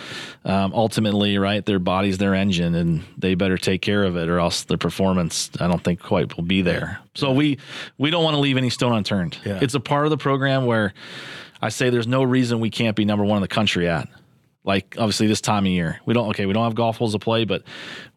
[0.44, 4.38] Um, ultimately, right, their body's their engine, and they better take care of it, or
[4.38, 6.98] else their performance I don't think quite will be there.
[7.14, 7.58] So we
[7.98, 9.38] we don't want to leave any stone unturned.
[9.44, 9.58] Yeah.
[9.62, 10.92] It's a part of the program where.
[11.62, 14.08] I say there's no reason we can't be number one in the country at
[14.64, 16.00] like obviously this time of year.
[16.06, 17.62] We don't okay, we don't have golf holes to play, but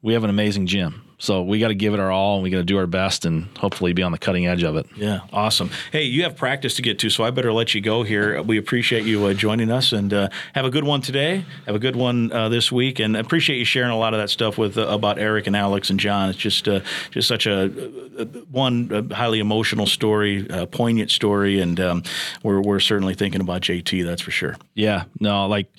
[0.01, 1.01] we have an amazing gym.
[1.23, 3.23] So we got to give it our all, and we got to do our best,
[3.23, 4.87] and hopefully be on the cutting edge of it.
[4.97, 5.69] Yeah, awesome.
[5.93, 8.41] Hey, you have practice to get to, so I better let you go here.
[8.41, 11.45] We appreciate you uh, joining us, and uh, have a good one today.
[11.65, 14.31] Have a good one uh, this week, and appreciate you sharing a lot of that
[14.31, 16.27] stuff with uh, about Erik and Alex and Jon.
[16.29, 16.81] It's just uh,
[17.11, 17.71] just such a,
[18.17, 22.03] a one highly emotional story, poignant story, and um,
[22.43, 24.03] we're we're certainly thinking about JT.
[24.03, 24.57] That's for sure.
[24.73, 25.71] Yeah, no, like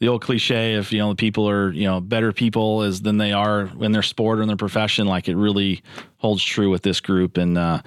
[0.00, 3.18] the old cliche: if you know the people are you know better people as than
[3.18, 5.82] they are in their sport or in their profession, like it really
[6.20, 7.36] holds true with this group.
[7.38, 7.80] And uh,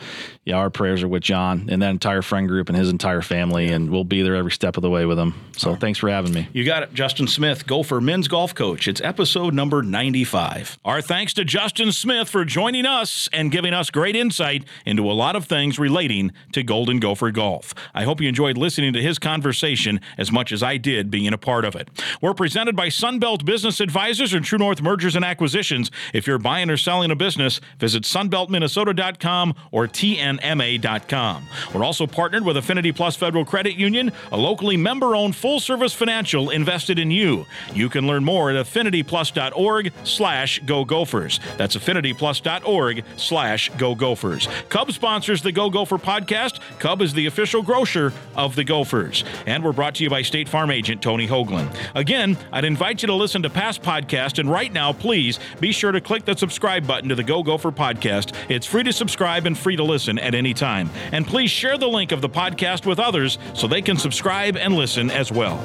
[0.44, 3.68] yeah, our prayers are with Jon and that entire friend group and his entire family,
[3.70, 5.36] and we'll be there every step of the way with him.
[5.56, 5.80] So right.
[5.80, 6.48] thanks for having me.
[6.52, 8.88] You got it, Justin Smith, Gopher Men's Golf Coach.
[8.88, 10.80] It's episode number 95.
[10.84, 15.14] Our thanks to Justin Smith for joining us and giving us great insight into a
[15.14, 17.76] lot of things relating to Golden Gopher Golf.
[17.94, 21.38] I hope you enjoyed listening to his conversation as much as I did being a
[21.38, 21.88] part of it.
[22.20, 25.92] We're presented by Sunbelt Business Advisors and True North Mergers and Acquisitions.
[26.14, 31.48] If you're buying or selling a business, visit Sun sunbeltminnesota.com or tnma.com.
[31.74, 35.94] We're also partnered with Affinity Plus Federal Credit Union, a locally member owned full service
[35.94, 37.46] financial invested in you.
[37.74, 41.40] You can learn more at affinityplus.org slash go gophers.
[41.58, 44.48] That's affinityplus.org slash go gophers.
[44.70, 46.60] Cub sponsors the Go Gopher podcast.
[46.80, 49.24] Cub is the official grocer of the Gophers.
[49.46, 51.76] And we're brought to you by State Farm agent Tony Hoaglund.
[51.96, 55.92] Again, I'd invite you to listen to past podcasts, and right now, please be sure
[55.92, 58.34] to click the subscribe button to the Go Gopher podcast podcast.
[58.50, 60.90] It's free to subscribe and free to listen at any time.
[61.12, 64.76] And please share the link of the podcast with others so they can subscribe and
[64.76, 65.58] listen as well.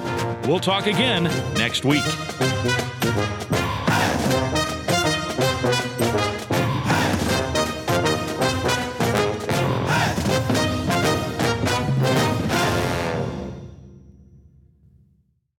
[0.47, 1.25] We'll talk again
[1.55, 2.05] next week.